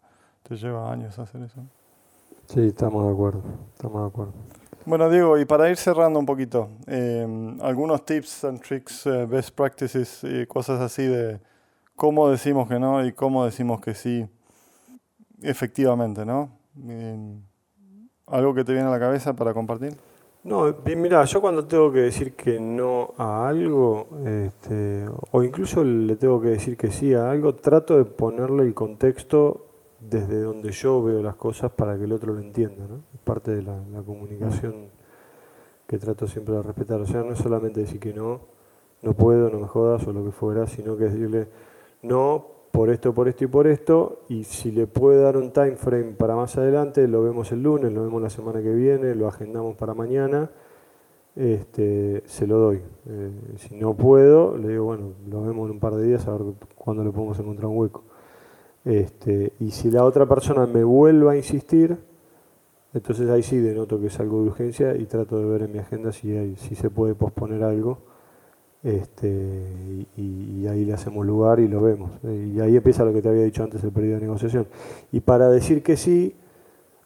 Te 0.43 0.55
lleva 0.55 0.91
años 0.91 1.17
hacer 1.19 1.41
eso. 1.43 1.61
Sí, 2.47 2.61
estamos 2.61 3.05
de 3.05 3.13
acuerdo. 3.13 3.43
Estamos 3.73 4.01
de 4.01 4.07
acuerdo. 4.07 4.33
Bueno, 4.85 5.09
Diego, 5.09 5.37
y 5.37 5.45
para 5.45 5.69
ir 5.69 5.77
cerrando 5.77 6.19
un 6.19 6.25
poquito, 6.25 6.69
eh, 6.87 7.57
algunos 7.61 8.05
tips 8.05 8.45
and 8.45 8.61
tricks, 8.61 9.05
eh, 9.05 9.25
best 9.25 9.53
practices 9.53 10.23
y 10.23 10.47
cosas 10.47 10.79
así 10.79 11.03
de 11.03 11.39
cómo 11.95 12.29
decimos 12.29 12.67
que 12.67 12.79
no 12.79 13.05
y 13.05 13.11
cómo 13.11 13.45
decimos 13.45 13.81
que 13.81 13.93
sí 13.93 14.25
efectivamente, 15.41 16.25
¿no? 16.25 16.49
Eh, 16.87 17.39
¿Algo 18.29 18.53
que 18.53 18.63
te 18.63 18.73
viene 18.73 18.87
a 18.87 18.91
la 18.91 18.99
cabeza 18.99 19.33
para 19.33 19.53
compartir? 19.53 19.95
No, 20.43 20.73
mira, 20.95 21.25
yo 21.25 21.41
cuando 21.41 21.65
tengo 21.65 21.91
que 21.91 21.99
decir 21.99 22.33
que 22.33 22.59
no 22.59 23.13
a 23.17 23.49
algo, 23.49 24.07
este, 24.25 25.05
o 25.31 25.43
incluso 25.43 25.83
le 25.83 26.15
tengo 26.15 26.39
que 26.39 26.47
decir 26.49 26.77
que 26.77 26.91
sí 26.91 27.13
a 27.13 27.29
algo, 27.29 27.55
trato 27.55 27.97
de 27.97 28.05
ponerle 28.05 28.63
el 28.63 28.73
contexto 28.73 29.65
desde 29.99 30.41
donde 30.41 30.71
yo 30.71 31.03
veo 31.03 31.21
las 31.21 31.35
cosas 31.35 31.71
para 31.71 31.97
que 31.97 32.05
el 32.05 32.13
otro 32.13 32.33
lo 32.33 32.39
entienda, 32.39 32.85
¿no? 32.87 33.01
Es 33.13 33.19
parte 33.21 33.51
de 33.51 33.63
la, 33.63 33.81
comunicación 34.05 34.87
que 35.85 35.97
trato 35.97 36.25
siempre 36.25 36.55
de 36.55 36.63
respetar. 36.63 37.01
O 37.01 37.05
sea, 37.05 37.21
no 37.21 37.33
es 37.33 37.39
solamente 37.39 37.81
decir 37.81 37.99
que 37.99 38.13
no, 38.13 38.41
no 39.01 39.13
puedo, 39.13 39.49
no 39.49 39.59
me 39.59 39.67
jodas 39.67 40.07
o 40.07 40.13
lo 40.13 40.23
que 40.23 40.31
fuera, 40.31 40.67
sino 40.67 40.95
que 40.95 41.05
decirle 41.05 41.47
no 42.01 42.58
por 42.71 42.89
esto, 42.89 43.13
por 43.13 43.27
esto 43.27 43.43
y 43.43 43.47
por 43.47 43.67
esto, 43.67 44.21
y 44.29 44.43
si 44.43 44.71
le 44.71 44.87
puede 44.87 45.21
dar 45.21 45.37
un 45.37 45.51
time 45.51 45.75
frame 45.75 46.11
para 46.11 46.35
más 46.35 46.57
adelante, 46.57 47.07
lo 47.07 47.23
vemos 47.23 47.51
el 47.51 47.63
lunes, 47.63 47.91
lo 47.91 48.03
vemos 48.03 48.21
la 48.21 48.29
semana 48.29 48.61
que 48.61 48.73
viene, 48.73 49.15
lo 49.15 49.27
agendamos 49.27 49.75
para 49.75 49.93
mañana, 49.93 50.49
este, 51.35 52.23
se 52.25 52.47
lo 52.47 52.57
doy. 52.57 52.81
Eh, 53.07 53.31
si 53.57 53.75
no 53.75 53.95
puedo, 53.95 54.57
le 54.57 54.69
digo, 54.69 54.85
bueno, 54.85 55.13
lo 55.29 55.43
vemos 55.43 55.65
en 55.67 55.71
un 55.71 55.79
par 55.79 55.95
de 55.95 56.05
días 56.05 56.27
a 56.27 56.31
ver 56.31 56.41
cuándo 56.75 57.03
le 57.03 57.11
podemos 57.11 57.39
encontrar 57.39 57.67
un 57.67 57.77
hueco. 57.77 58.03
Este, 58.85 59.53
y 59.59 59.71
si 59.71 59.91
la 59.91 60.03
otra 60.03 60.25
persona 60.25 60.65
me 60.65 60.83
vuelve 60.83 61.31
a 61.31 61.35
insistir, 61.35 61.97
entonces 62.93 63.29
ahí 63.29 63.43
sí 63.43 63.57
denoto 63.57 63.99
que 63.99 64.07
es 64.07 64.19
algo 64.19 64.41
de 64.41 64.49
urgencia 64.49 64.95
y 64.95 65.05
trato 65.05 65.37
de 65.37 65.45
ver 65.45 65.63
en 65.63 65.71
mi 65.71 65.79
agenda 65.79 66.11
si, 66.11 66.35
hay, 66.35 66.55
si 66.55 66.75
se 66.75 66.89
puede 66.89 67.15
posponer 67.15 67.63
algo. 67.63 67.99
Este, 68.81 70.07
y, 70.15 70.65
ahí 70.67 70.85
le 70.85 70.93
hacemos 70.93 71.25
lugar 71.25 71.59
y 71.59 71.67
lo 71.67 71.81
vemos. 71.81 72.11
Y 72.23 72.59
ahí 72.59 72.75
empieza 72.75 73.03
lo 73.03 73.13
que 73.13 73.21
te 73.21 73.29
había 73.29 73.43
dicho 73.43 73.63
antes, 73.63 73.83
el 73.83 73.91
periodo 73.91 74.15
de 74.15 74.21
negociación. 74.21 74.67
Y 75.11 75.19
para 75.21 75.49
decir 75.49 75.83
que 75.83 75.97
sí, 75.97 76.35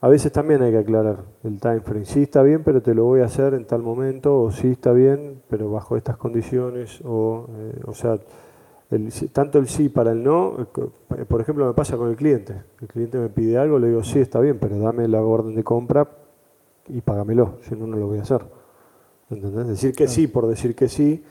a 0.02 0.10
veces 0.10 0.32
también 0.32 0.62
hay 0.62 0.72
que 0.72 0.80
aclarar 0.80 1.24
el 1.44 1.60
time 1.60 1.80
frame. 1.82 2.06
Sí 2.06 2.24
está 2.24 2.44
bien, 2.44 2.64
pero 2.64 2.82
te 2.82 2.94
lo 2.94 3.06
voy 3.06 3.22
a 3.22 3.26
hacer 3.26 3.54
en 3.54 3.66
tal 3.66 3.82
momento, 3.82 4.42
o 4.42 4.52
sí 4.52 4.72
está 4.72 4.92
bien, 4.92 5.42
pero 5.50 5.72
bajo 5.72 5.96
estas 5.96 6.18
condiciones, 6.18 7.00
o, 7.06 7.48
eh, 7.50 7.82
o 7.86 7.94
sea, 7.94 8.20
el 8.92 9.12
tanto 9.32 9.60
el 9.60 9.68
sí 9.68 9.90
para 9.90 10.12
el 10.12 10.22
no, 10.22 10.58
eh, 10.60 10.66
eh, 11.18 11.26
por 11.26 11.42
ejemplo, 11.42 11.66
me 11.66 11.74
pasa 11.74 11.98
con 11.98 12.10
el 12.10 12.16
cliente. 12.16 12.62
El 12.82 12.88
cliente 12.88 13.18
me 13.18 13.30
pide 13.30 13.58
algo, 13.58 13.80
le 13.80 13.88
digo, 13.88 14.04
sí, 14.04 14.20
está 14.20 14.40
bien, 14.40 14.60
pero 14.60 14.78
dame 14.78 15.08
la 15.08 15.22
orden 15.22 15.56
de 15.56 15.64
compra 15.64 16.08
y 16.90 17.02
págamelo, 17.02 17.60
si 17.62 17.76
no, 17.76 17.88
no 17.88 17.98
lo 17.98 18.08
voy 18.08 18.20
a 18.20 18.24
hacer. 18.24 18.44
¿Entendés? 19.30 19.68
Decir 19.68 19.96
que 19.96 20.08
sí 20.08 20.28
por 20.28 20.48
decir 20.48 20.76
que 20.76 20.90
sí, 20.90 21.24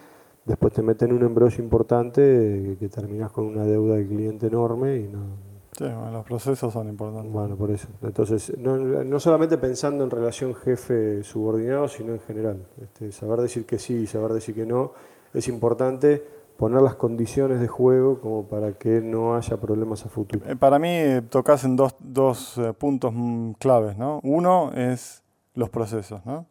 después 0.45 0.73
te 0.73 0.83
meten 0.83 1.11
en 1.11 1.17
un 1.17 1.23
embrollo 1.23 1.63
importante 1.63 2.73
eh, 2.73 2.77
que 2.79 2.89
terminas 2.89 3.31
con 3.33 3.47
una 3.47 3.65
deuda 3.65 3.97
del 3.97 4.09
cliente 4.09 4.47
enorme 4.49 4.97
y 4.97 5.09
no, 5.09 5.53
Sí, 5.75 5.85
bueno, 5.85 6.11
los 6.11 6.25
procesos 6.27 6.71
son 6.71 6.91
importantes. 6.91 7.33
bueno, 7.33 7.57
por 7.57 7.71
eso. 7.71 7.89
Entonces, 8.03 8.53
no, 8.59 8.77
no 8.77 9.19
solamente 9.19 9.57
pensando 9.57 10.05
en 10.05 10.11
relación 10.11 10.55
jefe-subordinado, 10.55 11.89
sino 11.89 12.13
en 12.13 12.21
general. 12.21 12.67
Este, 12.81 13.11
saber 13.11 13.41
decir 13.41 13.65
que 13.65 13.79
sí 13.79 13.95
y 13.95 14.07
saber 14.07 14.33
decir 14.35 14.55
que 14.55 14.67
no 14.67 14.93
es 15.33 15.49
importante 15.49 16.23
poner 16.59 16.83
las 16.83 16.97
condiciones 16.97 17.59
de 17.59 17.69
juego 17.69 18.21
como 18.21 18.45
para 18.45 18.75
que 18.75 19.01
no 19.01 19.35
haya 19.35 19.57
problemas 19.57 20.05
a 20.05 20.11
futuro. 20.11 20.45
Eh, 20.47 20.57
Para 20.57 20.79
mí 20.79 20.89
eh, 20.91 21.23
tocas 21.29 21.65
en 21.65 21.75
dos, 21.75 21.97
dos 22.01 22.61
puntos 22.79 23.13
mm, 23.15 23.53
claves, 23.53 23.97
¿no? 23.97 24.21
Uno 24.25 24.73
es 24.75 25.23
los 25.55 25.71
procesos, 25.71 26.21
¿no? 26.27 26.45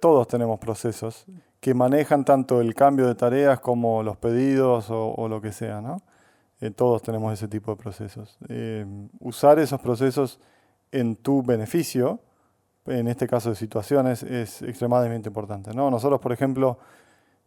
Todos 0.00 0.28
tenemos 0.28 0.60
procesos 0.60 1.24
que 1.60 1.74
manejan 1.74 2.24
tanto 2.24 2.60
el 2.60 2.74
cambio 2.74 3.06
de 3.06 3.14
tareas 3.14 3.60
como 3.60 4.02
los 4.02 4.16
pedidos 4.16 4.90
o, 4.90 5.14
o 5.14 5.28
lo 5.28 5.40
que 5.40 5.52
sea, 5.52 5.80
¿no? 5.80 6.02
Eh, 6.60 6.70
todos 6.70 7.02
tenemos 7.02 7.32
ese 7.32 7.46
tipo 7.46 7.70
de 7.72 7.76
procesos. 7.76 8.36
Eh, 8.48 8.84
usar 9.20 9.58
esos 9.58 9.80
procesos 9.80 10.40
en 10.90 11.16
tu 11.16 11.42
beneficio, 11.42 12.20
en 12.86 13.06
este 13.06 13.28
caso 13.28 13.50
de 13.50 13.56
situaciones, 13.56 14.22
es 14.22 14.62
extremadamente 14.62 15.28
importante, 15.28 15.72
¿no? 15.72 15.90
Nosotros, 15.90 16.20
por 16.20 16.32
ejemplo, 16.32 16.78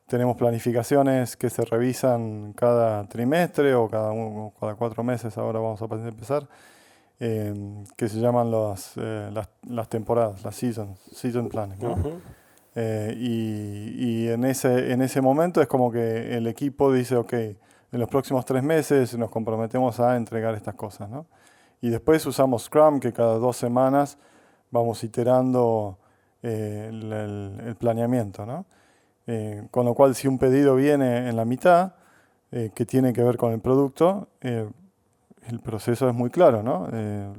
tenemos 0.07 0.37
planificaciones 0.37 1.35
que 1.35 1.49
se 1.49 1.65
revisan 1.65 2.53
cada 2.53 3.07
trimestre 3.07 3.73
o 3.75 3.89
cada, 3.89 4.13
cada 4.59 4.75
cuatro 4.75 5.03
meses, 5.03 5.37
ahora 5.37 5.59
vamos 5.59 5.81
a 5.81 5.85
empezar, 5.85 6.47
em, 7.19 7.83
que 7.97 8.07
se 8.07 8.19
llaman 8.19 8.49
las, 8.49 8.93
eh, 8.95 9.29
las, 9.65 9.89
temporadas, 9.89 10.43
las 10.43 10.55
seasons, 10.55 10.99
season 11.13 11.49
planning. 11.49 11.79
Eh, 12.75 13.13
y, 13.17 14.05
y 14.05 14.29
en, 14.29 14.45
ese, 14.45 14.91
en 14.91 15.01
ese 15.01 15.21
momento 15.21 15.61
es 15.61 15.67
como 15.67 15.91
que 15.91 16.37
el 16.37 16.47
equipo 16.47 16.91
dice, 16.91 17.15
ok, 17.15 17.33
en 17.91 17.99
los 17.99 18.07
próximos 18.07 18.45
tres 18.45 18.63
meses 18.63 19.17
nos 19.17 19.29
comprometemos 19.29 19.99
a 19.99 20.15
entregar 20.15 20.55
estas 20.55 20.75
cosas. 20.75 21.09
¿no? 21.09 21.25
Y 21.81 21.89
después 21.89 22.25
usamos 22.25 22.63
Scrum, 22.63 22.99
que 22.99 23.11
cada 23.11 23.37
dos 23.37 23.57
semanas 23.57 24.17
vamos 24.69 25.03
iterando 25.03 25.97
eh, 26.41 26.89
el, 26.89 27.75
planeamiento. 27.75 28.45
¿no? 28.45 28.65
Eh, 29.27 29.67
con 29.71 29.85
lo 29.85 29.93
cual, 29.93 30.15
si 30.15 30.27
un 30.27 30.37
pedido 30.37 30.75
viene 30.75 31.27
en 31.27 31.35
la 31.35 31.43
mitad, 31.43 31.95
eh, 32.51 32.71
que 32.73 32.85
tiene 32.85 33.13
que 33.13 33.23
ver 33.23 33.37
con 33.37 33.51
el 33.51 33.59
producto, 33.59 34.29
el 35.49 35.59
proceso 35.59 36.07
es 36.07 36.15
muy 36.15 36.29
claro, 36.29 36.63
¿no? 36.63 36.87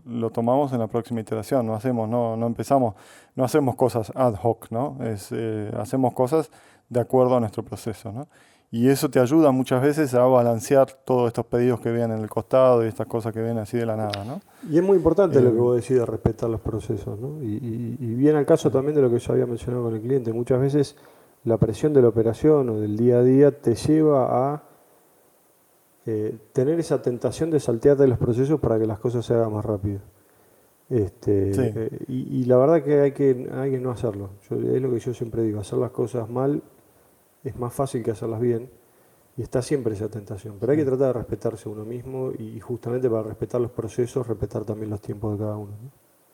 lo 0.07 0.31
tomamos 0.31 0.73
en 0.73 0.81
la 0.81 0.87
próxima 0.89 1.21
iteración, 1.21 1.67
no 1.67 1.75
hacemos, 1.75 2.09
no, 2.09 2.37
no 2.37 2.47
empezamos, 2.47 2.95
no 3.37 3.45
hacemos 3.45 3.77
cosas 3.77 4.13
ad 4.15 4.35
hoc, 4.43 4.71
¿no? 4.71 4.99
Es, 5.05 5.33
hacemos 5.77 6.13
cosas 6.13 6.51
de 6.89 7.01
acuerdo 7.01 7.37
a 7.37 7.41
nuestro 7.41 7.63
proceso, 7.63 8.13
¿no? 8.13 8.27
Y 8.75 8.89
eso 8.89 9.11
te 9.11 9.21
ayuda 9.21 9.51
muchas 9.51 9.83
veces 9.83 10.15
a 10.15 10.25
balancear 10.25 10.91
todos 11.05 11.29
estos 11.29 11.45
pedidos 11.45 11.79
que 11.81 11.93
vienen 11.93 12.17
en 12.17 12.23
el 12.23 12.31
costado 12.31 12.83
y 12.83 12.89
estas 12.89 13.07
cosas 13.07 13.35
que 13.35 13.41
vienen 13.41 13.59
así 13.59 13.77
de 13.77 13.85
la 13.85 13.97
nada, 13.97 14.25
¿no? 14.25 14.41
Y 14.71 14.79
es 14.79 14.83
muy 14.83 14.97
importante 14.97 15.43
lo 15.43 15.53
que 15.53 15.59
vos 15.59 15.77
decís 15.77 15.99
de 15.99 16.07
respetar 16.07 16.49
los 16.49 16.63
procesos, 16.63 17.21
¿no? 17.21 17.43
Y, 17.43 17.99
y, 18.01 18.15
viene 18.15 18.39
al 18.39 18.47
caso 18.47 18.71
también 18.71 18.97
de 18.97 19.03
lo 19.03 19.11
que 19.11 19.19
yo 19.19 19.35
había 19.35 19.45
mencionado 19.45 19.85
con 19.85 19.95
el 19.95 20.01
cliente. 20.01 20.33
Muchas 20.33 20.59
veces 20.59 20.97
la 21.45 21.59
presión 21.59 21.93
de 21.93 22.01
la 22.01 22.09
operación 22.09 22.71
o 22.71 22.81
del 22.81 22.97
día 22.97 23.19
a 23.19 23.23
día 23.23 23.51
te 23.51 23.75
lleva 23.75 24.55
a 24.55 24.63
eh, 26.07 26.37
tener 26.53 26.81
esa 26.81 27.01
tentación 27.01 27.51
de 27.51 27.61
saltearte 27.61 28.07
los 28.07 28.19
procesos 28.19 28.59
para 28.61 28.79
que 28.79 28.87
las 28.87 28.99
cosas 28.99 29.25
se 29.25 29.35
hagan 29.35 29.53
más 29.53 29.65
rápido. 29.65 30.01
Este, 30.91 31.53
eh, 31.55 31.99
y, 32.09 32.45
la 32.45 32.57
verdad 32.57 32.83
que 32.83 33.01
hay 33.01 33.13
que, 33.13 33.49
hay 33.55 33.71
que 33.71 33.79
no 33.79 33.91
hacerlo. 33.91 34.31
es 34.43 34.83
lo 34.83 34.91
que 34.91 34.99
yo 34.99 35.15
siempre 35.15 35.43
digo, 35.43 35.61
hacer 35.61 35.79
las 35.79 35.91
cosas 35.91 36.29
mal 36.29 36.63
es 37.45 37.57
más 37.57 37.73
fácil 37.73 38.03
que 38.03 38.11
hacerlas 38.11 38.41
bien. 38.41 38.71
Y 39.37 39.43
está 39.43 39.63
siempre 39.63 39.95
esa 39.95 40.09
tentación. 40.09 40.59
Pero 40.61 40.73
hay 40.73 40.79
que 40.79 40.85
tratar 40.85 41.07
de 41.07 41.13
respetarse 41.15 41.69
uno 41.69 41.85
mismo 41.87 42.33
y 42.39 42.61
justamente 42.61 43.09
para 43.09 43.23
respetar 43.23 43.61
los 43.61 43.71
procesos, 43.71 44.27
respetar 44.27 44.65
también 44.65 44.91
los 44.91 45.01
tiempos 45.01 45.33
de 45.33 45.45
cada 45.45 45.57
uno. 45.57 45.73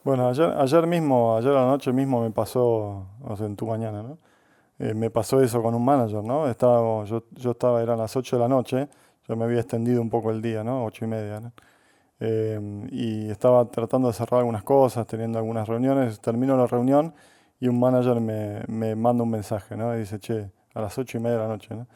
Bueno, 0.02 0.28
ayer, 0.28 0.50
ayer 0.56 0.86
mismo, 0.86 1.36
ayer 1.36 1.52
a 1.52 1.60
la 1.62 1.66
noche 1.66 1.92
mismo 1.92 2.22
me 2.22 2.30
pasó, 2.30 3.06
o 3.22 3.36
sea, 3.36 3.46
en 3.46 3.54
tu 3.54 3.66
mañana, 3.66 4.02
¿no? 4.02 4.18
Eh, 4.78 4.94
me 4.94 5.10
pasó 5.10 5.40
eso 5.40 5.62
con 5.62 5.74
un 5.74 5.84
manager, 5.84 6.24
¿no? 6.24 6.48
Estaba, 6.48 7.04
yo, 7.04 7.24
yo 7.32 7.50
estaba, 7.50 7.82
eran 7.82 7.98
las 7.98 8.16
8 8.16 8.36
de 8.36 8.40
la 8.40 8.48
noche, 8.48 8.88
yo 9.28 9.36
me 9.36 9.44
había 9.44 9.60
extendido 9.60 10.00
un 10.00 10.10
poco 10.10 10.30
el 10.30 10.40
día, 10.42 10.64
¿no? 10.64 10.84
8 10.84 11.04
y 11.04 11.08
media, 11.08 11.40
¿no? 11.40 11.52
Eh, 12.20 12.88
y 12.90 13.30
estaba 13.30 13.64
tratando 13.66 14.08
de 14.08 14.14
cerrar 14.14 14.40
algunas 14.40 14.64
cosas, 14.64 15.06
teniendo 15.06 15.38
algunas 15.38 15.68
reuniones, 15.68 16.20
termino 16.20 16.56
la 16.56 16.66
reunión 16.66 17.14
y 17.60 17.68
un 17.68 17.78
manager 17.78 18.20
me, 18.20 18.62
me 18.66 18.96
manda 18.96 19.22
un 19.22 19.30
mensaje, 19.30 19.76
¿no? 19.76 19.94
Y 19.94 20.00
dice, 20.00 20.18
che, 20.18 20.50
a 20.74 20.80
las 20.80 20.98
8 20.98 21.18
y 21.18 21.20
media 21.20 21.36
de 21.36 21.42
la 21.42 21.48
noche, 21.48 21.74
¿no? 21.74 21.86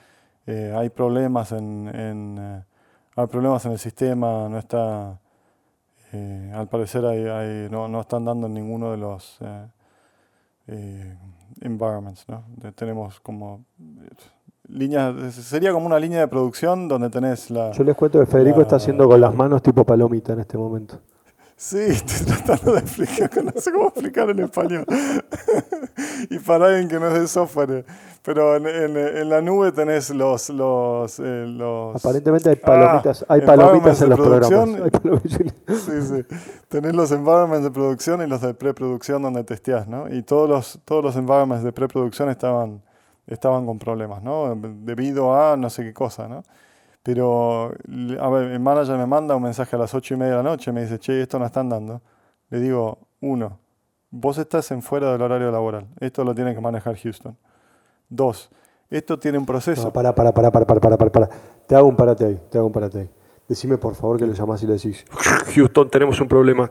Eh, 0.46 0.74
hay 0.76 0.90
problemas 0.90 1.52
en, 1.52 1.88
en 1.88 2.64
hay 3.14 3.26
problemas 3.26 3.64
en 3.66 3.72
el 3.72 3.78
sistema, 3.78 4.48
no 4.48 4.58
está, 4.58 5.20
al 6.54 6.68
parecer 6.68 7.04
hay, 7.04 7.68
no, 7.70 7.86
no, 7.88 8.00
están 8.00 8.24
dando 8.24 8.46
en 8.46 8.54
ninguno 8.54 8.90
de 8.90 8.96
los 8.96 9.38
environments, 11.60 12.26
¿no? 12.28 12.44
tenemos 12.74 13.20
como 13.20 13.64
líneas, 14.72 15.34
sería 15.34 15.72
como 15.72 15.86
una 15.86 15.98
línea 15.98 16.20
de 16.20 16.28
producción 16.28 16.88
donde 16.88 17.10
tenés 17.10 17.50
la... 17.50 17.72
Yo 17.72 17.84
les 17.84 17.94
cuento 17.94 18.18
que 18.20 18.26
Federico 18.26 18.62
está 18.62 18.76
haciendo 18.76 19.08
con 19.08 19.20
las 19.20 19.34
manos 19.34 19.62
tipo 19.62 19.84
palomita 19.84 20.32
en 20.32 20.40
este 20.40 20.56
momento. 20.58 20.98
Sí, 21.56 21.78
estoy 21.78 22.26
tratando 22.26 22.72
de 22.72 22.80
explicar, 22.80 23.30
no 23.44 23.52
sé 23.54 23.70
cómo 23.70 23.88
explicar 23.88 24.28
en 24.30 24.40
español. 24.40 24.84
y 26.30 26.38
para 26.40 26.66
alguien 26.66 26.88
que 26.88 26.98
no 26.98 27.06
es 27.06 27.20
de 27.20 27.28
software. 27.28 27.84
Pero 28.22 28.56
en, 28.56 28.96
en, 28.96 29.28
la 29.28 29.40
nube 29.40 29.72
tenés 29.72 30.10
los... 30.10 30.48
los, 30.48 31.18
eh, 31.20 31.44
los 31.46 31.96
Aparentemente 31.96 32.50
hay 32.50 32.56
palomitas, 32.56 33.24
hay 33.28 33.40
palomitas 33.42 34.02
en 34.02 34.10
los 34.10 34.20
programas. 34.20 34.80
sí, 35.68 36.02
sí. 36.02 36.36
Tenés 36.68 36.94
los 36.94 37.10
environments 37.12 37.64
de 37.64 37.70
producción 37.70 38.22
y 38.22 38.26
los 38.26 38.40
de 38.40 38.54
preproducción 38.54 39.22
donde 39.22 39.44
testeás, 39.44 39.86
¿no? 39.86 40.12
Y 40.12 40.22
todos 40.22 40.48
los, 40.48 40.80
todos 40.84 41.04
los 41.04 41.16
environments 41.16 41.64
de 41.64 41.72
preproducción 41.72 42.28
estaban, 42.28 42.82
estaban 43.26 43.66
con 43.66 43.78
problemas, 43.78 44.22
¿no? 44.22 44.54
Debido 44.56 45.34
a 45.34 45.56
no 45.56 45.70
sé 45.70 45.84
qué 45.84 45.92
cosa, 45.92 46.28
¿no? 46.28 46.42
Pero, 47.02 47.72
a 48.20 48.30
ver, 48.30 48.52
el 48.52 48.60
manager 48.60 48.96
me 48.96 49.06
manda 49.06 49.34
un 49.34 49.42
mensaje 49.42 49.74
a 49.74 49.78
las 49.78 49.92
ocho 49.94 50.14
y 50.14 50.16
media 50.16 50.36
de 50.36 50.42
la 50.42 50.50
noche, 50.50 50.70
me 50.70 50.82
dice, 50.82 50.98
che, 50.98 51.22
esto 51.22 51.38
no 51.38 51.46
están 51.46 51.68
dando. 51.68 52.00
Le 52.50 52.60
digo, 52.60 52.98
uno, 53.20 53.58
vos 54.10 54.38
estás 54.38 54.70
en 54.70 54.82
fuera 54.82 55.10
del 55.10 55.22
horario 55.22 55.50
laboral. 55.50 55.88
Esto 55.98 56.22
lo 56.22 56.34
tiene 56.34 56.54
que 56.54 56.60
manejar 56.60 56.96
Houston. 56.96 57.36
Dos, 58.08 58.50
esto 58.88 59.18
tiene 59.18 59.38
un 59.38 59.46
proceso. 59.46 59.84
No, 59.84 59.92
para, 59.92 60.14
para, 60.14 60.32
para, 60.32 60.52
para, 60.52 60.64
para, 60.64 60.80
para, 60.80 61.10
para, 61.10 61.28
Te 61.66 61.74
hago 61.74 61.88
un 61.88 61.96
parate 61.96 62.24
ahí, 62.24 62.40
te 62.50 62.58
hago 62.58 62.68
un 62.68 62.72
parate 62.72 63.00
ahí. 63.00 63.10
Decime 63.48 63.78
por 63.78 63.94
favor 63.96 64.18
que 64.18 64.26
lo 64.26 64.32
llamás 64.32 64.62
y 64.62 64.66
le 64.66 64.74
decís, 64.74 65.04
Houston, 65.54 65.90
tenemos 65.90 66.20
un 66.20 66.28
problema. 66.28 66.70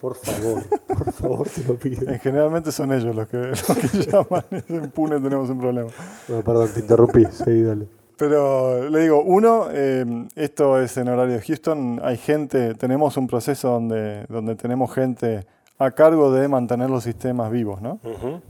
Por 0.00 0.16
favor, 0.16 0.62
por 0.86 1.12
favor, 1.12 1.48
te 1.48 1.62
lo 1.64 1.74
pido. 1.76 2.06
Generalmente 2.22 2.72
son 2.72 2.90
ellos 2.92 3.14
los 3.14 3.28
que, 3.28 3.36
los 3.36 3.62
que 3.62 3.88
llaman, 4.10 4.44
en 4.50 4.90
Pune 4.90 5.20
tenemos 5.20 5.50
un 5.50 5.60
problema. 5.60 5.90
Perdón, 6.26 6.70
te 6.72 6.80
interrumpí, 6.80 7.26
sí, 7.26 7.62
dale. 7.62 7.86
Pero 8.16 8.88
le 8.88 9.00
digo, 9.00 9.22
uno, 9.22 9.68
eh, 9.70 10.26
esto 10.36 10.80
es 10.80 10.96
en 10.96 11.08
horario 11.08 11.34
de 11.34 11.42
Houston, 11.42 12.00
hay 12.02 12.16
gente, 12.16 12.74
tenemos 12.74 13.16
un 13.16 13.26
proceso 13.26 13.70
donde, 13.70 14.24
donde 14.28 14.56
tenemos 14.56 14.92
gente 14.92 15.46
a 15.78 15.90
cargo 15.90 16.30
de 16.30 16.46
mantener 16.48 16.90
los 16.90 17.04
sistemas 17.04 17.50
vivos, 17.50 17.80
¿no? 17.80 17.98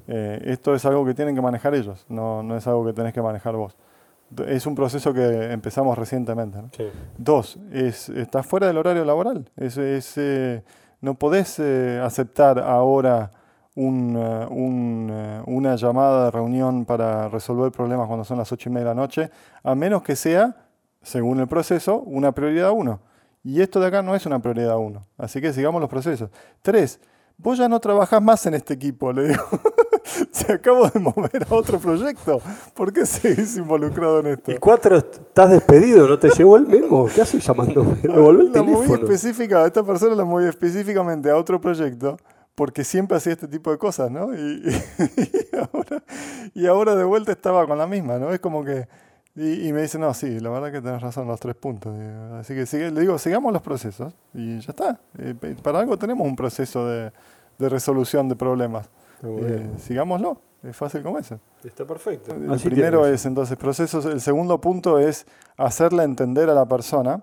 Eh, 0.09 0.43
esto 0.47 0.75
es 0.75 0.85
algo 0.85 1.05
que 1.05 1.15
tienen 1.15 1.35
que 1.37 1.41
manejar 1.41 1.75
ellos, 1.75 2.05
no, 2.09 2.43
no 2.43 2.57
es 2.57 2.67
algo 2.67 2.85
que 2.85 2.93
tenés 2.93 3.13
que 3.13 3.23
manejar 3.23 3.55
vos. 3.55 3.77
Es 4.47 4.67
un 4.67 4.75
proceso 4.77 5.13
que 5.13 5.53
empezamos 5.53 5.99
recientemente. 5.99 6.59
¿no? 6.59 6.71
Dos, 7.19 7.59
es, 7.73 8.09
estás 8.09 8.47
fuera 8.47 8.69
del 8.69 8.79
horario 8.79 9.05
laboral. 9.05 9.49
Es, 9.57 9.77
es 9.77 10.17
eh, 10.19 10.63
no 11.01 11.15
podés 11.15 11.59
aceptar 11.61 12.59
ahora 12.59 13.31
un, 13.75 14.17
un, 14.17 15.43
una 15.47 15.77
llamada 15.77 16.27
de 16.27 16.31
reunión 16.31 16.85
para 16.85 17.29
resolver 17.29 17.73
problemas 17.73 18.07
cuando 18.07 18.25
son 18.25 18.39
las 18.39 18.51
8 18.53 18.69
y 18.69 18.73
media 18.73 18.89
de 18.89 18.95
la 18.95 19.01
noche, 19.01 19.31
a 19.63 19.75
menos 19.75 20.03
que 20.03 20.17
sea, 20.17 20.57
según 21.03 21.41
el 21.41 21.49
proceso, 21.49 22.01
una 22.01 22.33
prioridad 22.33 22.73
1. 22.73 23.01
Y 23.43 23.63
esto 23.63 23.81
de 23.81 23.87
acá 23.87 24.03
no 24.03 24.15
es 24.15 24.27
una 24.27 24.41
prioridad 24.41 24.77
1. 24.77 25.07
Así 25.17 25.41
que 25.41 25.53
sigamos 25.53 25.81
los 25.81 25.89
procesos. 25.89 26.31
Tres, 26.63 27.01
vos 27.39 27.57
ya 27.57 27.69
no 27.69 27.81
trabajás 27.81 28.23
más 28.23 28.45
en 28.47 28.55
este 28.55 28.75
equipo, 28.75 29.13
le 29.13 29.29
digo. 29.29 29.43
Se 30.31 30.53
acabo 30.53 30.89
de 30.89 31.01
mover 31.01 31.47
a 31.49 31.55
otro 31.55 31.79
proyecto. 31.79 32.41
¿Por 32.75 32.93
qué 32.93 33.07
seguís 33.07 33.57
involucrado 33.57 34.21
en 34.21 34.27
esto? 34.29 34.53
Y 34.53 34.59
cuatro, 34.59 34.97
estás 34.97 35.51
despedido, 35.51 36.09
no 36.09 36.19
te 36.19 36.31
llegó 36.31 36.57
el 36.57 36.67
mismo. 36.67 37.07
¿Qué 37.07 37.23
haces 37.23 37.47
llamando? 37.47 37.97
la 38.03 38.63
moví 38.63 38.93
específica, 38.93 39.67
esta 39.67 39.83
persona 39.83 40.15
la 40.15 40.25
moví 40.25 40.47
específicamente 40.47 41.31
a 41.31 41.37
otro 41.37 41.61
proyecto 41.61 42.17
porque 42.61 42.85
siempre 42.85 43.17
hacía 43.17 43.33
este 43.33 43.49
tipo 43.49 43.71
de 43.71 43.79
cosas, 43.79 44.11
¿no? 44.11 44.35
Y, 44.35 44.63
ahora, 46.69 46.95
de 46.95 47.05
vuelta 47.05 47.33
estaba 47.33 47.67
con 47.67 47.79
la 47.79 47.87
misma, 47.87 48.19
¿no? 48.19 48.35
Es 48.35 48.41
como 48.41 48.63
que... 48.63 48.87
Y, 49.35 49.73
me 49.73 49.81
dice, 49.81 49.99
no, 49.99 50.13
sí, 50.13 50.41
la 50.41 50.51
verdad 50.51 50.71
que 50.71 50.83
tenés 50.83 51.01
razón, 51.01 51.27
los 51.27 51.41
tres 51.41 51.55
puntos. 51.55 51.95
Así 52.35 52.55
que 52.55 52.67
sigue, 52.67 52.91
le 52.91 53.01
digo, 53.01 53.17
sigamos 53.17 53.55
los 53.55 53.63
procesos 53.63 54.13
y 54.35 54.59
ya 54.59 54.73
está. 54.73 55.01
Eh, 55.19 55.35
para 55.63 55.81
algo 55.81 55.97
tenemos 55.97 56.27
un 56.27 56.37
proceso 56.37 56.87
de, 56.87 57.11
resolución 57.59 58.29
de 58.29 58.37
problemas. 58.37 58.91
Eh, 59.23 59.71
sigámoslo, 59.79 60.41
es 60.63 60.77
fácil 60.77 61.03
como 61.03 61.19
eso. 61.19 61.39
Está 61.65 61.85
perfecto. 61.85 62.35
El 62.35 62.61
primero 62.61 63.07
es 63.07 63.27
entonces 63.27 63.57
procesos, 63.57 64.05
el 64.07 64.21
segundo 64.21 64.61
punto 64.61 64.99
es 64.99 65.27
hacerle 65.57 66.05
entender 66.05 66.49
a 66.49 66.55
la 66.55 66.67
persona, 66.67 67.23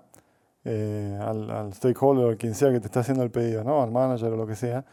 eh, 0.64 1.18
al, 1.22 1.50
al 1.50 1.74
stakeholder 1.74 2.34
o 2.34 2.38
quien 2.38 2.54
sea 2.54 2.72
que 2.72 2.80
te 2.80 2.88
está 2.88 3.00
haciendo 3.00 3.24
el 3.24 3.32
pedido, 3.32 3.64
¿no? 3.64 3.82
al 3.82 3.92
manager 3.92 4.34
o 4.34 4.38
lo 4.38 4.46
que 4.46 4.56
sea, 4.56 4.86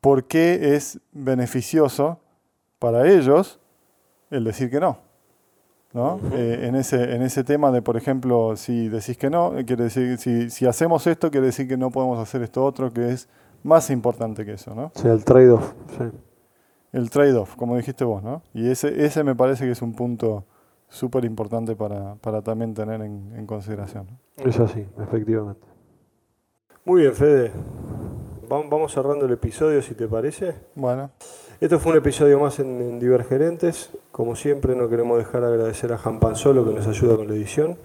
por 0.00 0.24
qué 0.24 0.74
es 0.74 1.00
beneficioso 1.12 2.20
para 2.78 3.08
ellos 3.10 3.58
el 4.30 4.44
decir 4.44 4.70
que 4.70 4.80
no. 4.80 4.98
¿no? 5.94 6.20
Eh, 6.32 6.66
en, 6.68 6.74
ese, 6.74 7.14
en 7.14 7.22
ese 7.22 7.44
tema 7.44 7.70
de, 7.70 7.80
por 7.80 7.96
ejemplo, 7.96 8.56
si 8.56 8.88
decís 8.88 9.16
que 9.16 9.30
no, 9.30 9.52
quiere 9.64 9.84
decir, 9.84 10.18
si, 10.18 10.50
si 10.50 10.66
hacemos 10.66 11.06
esto, 11.06 11.30
quiere 11.30 11.46
decir 11.46 11.68
que 11.68 11.76
no 11.76 11.90
podemos 11.90 12.18
hacer 12.18 12.42
esto 12.42 12.64
otro, 12.64 12.92
que 12.92 13.12
es 13.12 13.28
más 13.62 13.90
importante 13.90 14.44
que 14.44 14.54
eso. 14.54 14.74
¿no? 14.74 14.90
Sí, 14.94 15.06
el 15.08 15.24
trade-off. 15.24 15.72
El 16.94 17.10
trade-off, 17.10 17.56
como 17.56 17.76
dijiste 17.76 18.04
vos. 18.04 18.22
¿no? 18.22 18.42
Y 18.54 18.70
ese, 18.70 19.04
ese 19.04 19.22
me 19.24 19.34
parece 19.34 19.64
que 19.64 19.72
es 19.72 19.82
un 19.82 19.94
punto 19.94 20.44
súper 20.88 21.24
importante 21.24 21.74
para, 21.76 22.14
para, 22.16 22.40
también 22.40 22.72
tener 22.72 23.00
en, 23.02 23.32
en 23.36 23.46
consideración. 23.46 24.06
Es 24.38 24.58
así, 24.60 24.86
efectivamente. 25.02 25.66
Muy 26.84 27.02
bien, 27.02 27.14
Fede. 27.14 27.50
va- 28.50 28.62
vamos 28.68 28.92
cerrando 28.92 29.26
el 29.26 29.32
episodio 29.32 29.82
si 29.82 29.94
te 29.94 30.06
parece. 30.06 30.54
Bueno, 30.74 31.10
Esto 31.60 31.78
fue 31.80 31.92
un 31.92 31.98
episodio 31.98 32.38
más 32.38 32.58
en, 32.60 32.80
en 32.80 33.00
Divergerentes. 33.00 33.90
Como 34.12 34.36
siempre, 34.36 34.76
no 34.76 34.88
queremos 34.88 35.18
dejar 35.18 35.40
de 35.42 35.48
agradecer 35.48 35.92
a 35.92 35.98
Jan 35.98 36.20
Panzolo 36.20 36.64
que 36.64 36.74
nos 36.74 36.86
ayuda 36.86 37.16
con 37.16 37.26
la 37.26 37.34
edición. 37.34 37.76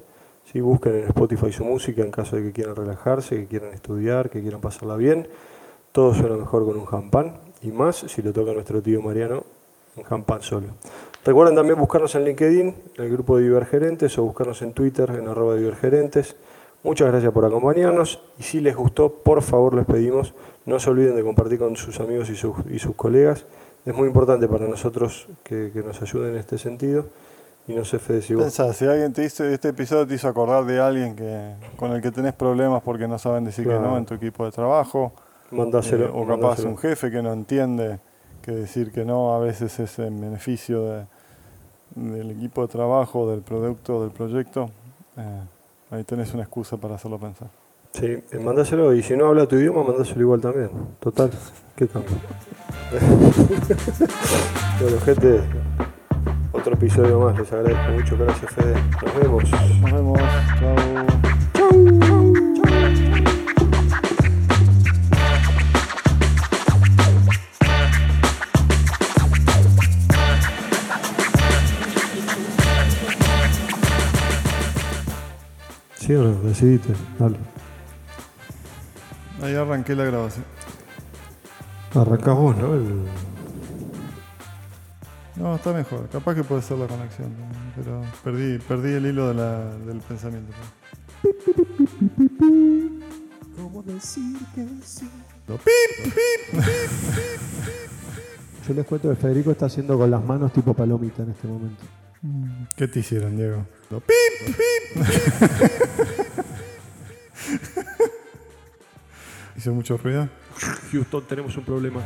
Si 0.46 0.62
busquen 0.62 0.96
en 0.96 1.04
Spotify 1.06 1.52
su 1.52 1.64
música 1.66 2.02
en 2.04 2.12
caso 2.12 2.36
de 2.36 2.44
que 2.44 2.52
quieran 2.52 2.76
relajarse, 2.76 3.36
que 3.38 3.48
quieran 3.48 3.74
estudiar, 3.74 4.30
que 4.30 4.42
quieran 4.42 4.62
pasarla 4.62 4.96
bien. 4.96 5.28
Todo 5.92 6.14
suena 6.14 6.36
mejor 6.36 6.66
con 6.66 6.78
un 6.78 6.86
jampan 6.86 7.38
y 7.62 7.72
más 7.72 7.98
si 7.98 8.22
lo 8.22 8.32
toca 8.34 8.54
nuestro 8.54 8.82
tío 8.82 9.02
Mariano 9.02 9.44
en 9.98 10.04
jampan 10.04 10.42
solo. 10.42 10.68
Recuerden 11.26 11.56
también 11.56 11.78
buscarnos 11.78 12.16
en 12.16 12.24
LinkedIn, 12.26 12.68
en 12.98 13.04
el 13.04 13.12
grupo 13.12 13.38
de 13.38 13.44
Divergerentes, 13.44 14.18
o 14.18 14.24
buscarnos 14.24 14.62
en 14.62 14.74
Twitter, 14.74 15.10
en 15.12 15.28
arroba 15.28 15.56
divergerentes. 15.56 16.36
Muchas 16.84 17.10
gracias 17.10 17.34
por 17.34 17.44
acompañarnos 17.44 18.22
y 18.40 18.44
si 18.44 18.62
les 18.62 18.74
gustó, 18.76 19.10
por 19.12 19.42
favor 19.42 19.74
les 19.76 19.86
pedimos, 19.86 20.34
no 20.66 20.80
se 20.80 20.90
olviden 20.90 21.16
de 21.18 21.24
compartir 21.24 21.60
con 21.60 21.76
sus 21.76 22.00
amigos 22.00 22.30
y 22.30 22.36
sus, 22.38 22.56
y 22.72 22.80
sus 22.80 22.96
colegas. 22.96 23.46
Es 23.86 23.94
muy 23.94 24.08
importante 24.08 24.48
para 24.48 24.66
nosotros 24.68 25.28
que, 25.44 25.72
que 25.74 25.82
nos 25.84 26.02
ayuden 26.02 26.32
en 26.32 26.38
este 26.38 26.58
sentido. 26.58 27.06
Y 27.68 27.74
no 27.74 27.84
sé, 27.84 28.00
Fede, 28.00 28.22
si 28.22 28.34
vos... 28.34 28.44
pensá, 28.44 28.72
si 28.74 28.86
alguien 28.86 29.12
te 29.14 29.24
hizo, 29.26 29.44
este 29.44 29.70
episodio 29.70 30.08
te 30.08 30.16
hizo 30.16 30.28
acordar 30.30 30.66
de 30.66 30.80
alguien 30.80 31.16
que, 31.16 31.54
con 31.76 31.92
el 31.92 32.02
que 32.02 32.12
tenés 32.12 32.34
problemas 32.34 32.82
porque 32.82 33.08
no 33.08 33.20
saben 33.20 33.44
decir 33.44 33.66
que 33.66 33.72
Claro. 33.72 33.92
no 33.92 33.98
en 33.98 34.06
tu 34.06 34.14
equipo 34.16 34.46
de 34.46 34.52
trabajo, 34.52 35.12
Mandáselo. 35.52 36.06
eh, 36.06 36.10
o 36.14 36.22
capaz 36.26 36.38
mandáselo. 36.38 36.70
un 36.70 36.78
jefe 36.78 37.12
que 37.12 37.22
no 37.22 37.34
entiende 37.34 38.00
que 38.42 38.52
decir 38.52 38.92
que 38.92 39.04
no 39.06 39.34
a 39.34 39.40
veces 39.40 39.80
es 39.80 40.00
en 40.00 40.20
beneficio 40.20 40.84
de- 40.86 41.06
del 41.96 42.32
equipo 42.32 42.62
de 42.62 42.68
trabajo, 42.68 43.30
del 43.30 43.42
producto, 43.42 44.02
del 44.02 44.12
proyecto, 44.12 44.70
eh, 45.18 45.42
ahí 45.92 46.04
tenés 46.04 46.34
una 46.34 46.44
excusa 46.44 46.78
para 46.78 46.96
hacerlo 46.96 47.18
pensar. 47.20 47.50
Sí, 47.92 48.06
eh, 48.06 48.40
mandáselo 48.40 48.94
y 48.94 49.02
si 49.02 49.18
no 49.18 49.26
habla 49.26 49.48
tu 49.48 49.56
idioma, 49.56 49.84
mandáselo 49.84 50.22
igual 50.22 50.40
también. 50.40 50.70
Total, 51.00 51.32
qué 51.76 51.88
cambio. 51.88 52.12
bueno, 54.82 55.00
gente, 55.04 55.42
otro 56.52 56.74
episodio 56.76 57.20
más. 57.20 57.38
Les 57.38 57.52
agradezco 57.52 57.92
mucho. 57.92 58.18
Gracias, 58.18 58.52
Fede. 58.52 58.76
Nos 59.04 59.16
vemos. 59.20 59.44
Nos 59.82 59.92
vemos, 59.92 60.20
chao. 60.60 60.76
Sí 61.56 63.06
o 63.06 63.09
no, 76.14 76.34
decidiste. 76.42 76.94
Dale. 77.18 77.38
Ahí 79.42 79.56
arranqué 79.56 79.96
la 79.96 80.04
grabación. 80.06 80.46
Arrancás 81.96 82.36
vos, 82.36 82.56
¿no? 82.58 82.74
El- 82.74 83.06
No, 85.36 85.56
está 85.56 85.72
mejor. 85.74 86.08
Capaz 86.10 86.36
que 86.36 86.44
puede 86.44 86.62
ser 86.62 86.78
la 86.78 86.88
conexión, 86.88 87.30
pero 87.76 88.02
perdí, 88.24 88.60
perdí 88.60 88.94
el 88.94 89.06
hilo 89.06 89.30
de 89.30 89.34
la- 89.36 89.76
del 89.86 90.00
pensamiento. 90.02 90.52
Lo 95.48 95.58
pip, 95.58 96.14
pip. 96.14 96.62
Yo 98.68 98.74
les 98.74 98.86
cuento 98.86 99.10
que 99.10 99.16
Federico 99.16 99.52
está 99.52 99.66
haciendo 99.66 99.98
con 99.98 100.12
las 100.12 100.24
manos 100.24 100.52
tipo 100.54 100.74
palomita 100.74 101.24
en 101.24 101.32
este 101.32 101.48
momento. 101.48 101.84
¿Qué 102.76 102.88
te 102.88 103.00
hicieron, 103.00 103.38
Diego? 103.38 103.66
Lo 103.90 104.02
pip, 104.02 104.16
pip. 104.46 105.06
¿Hizo 109.56 109.74
mucho 109.74 109.98
ruido? 109.98 110.30
Houston, 110.92 111.26
tenemos 111.28 111.56
un 111.56 111.64
problema. 111.64 112.02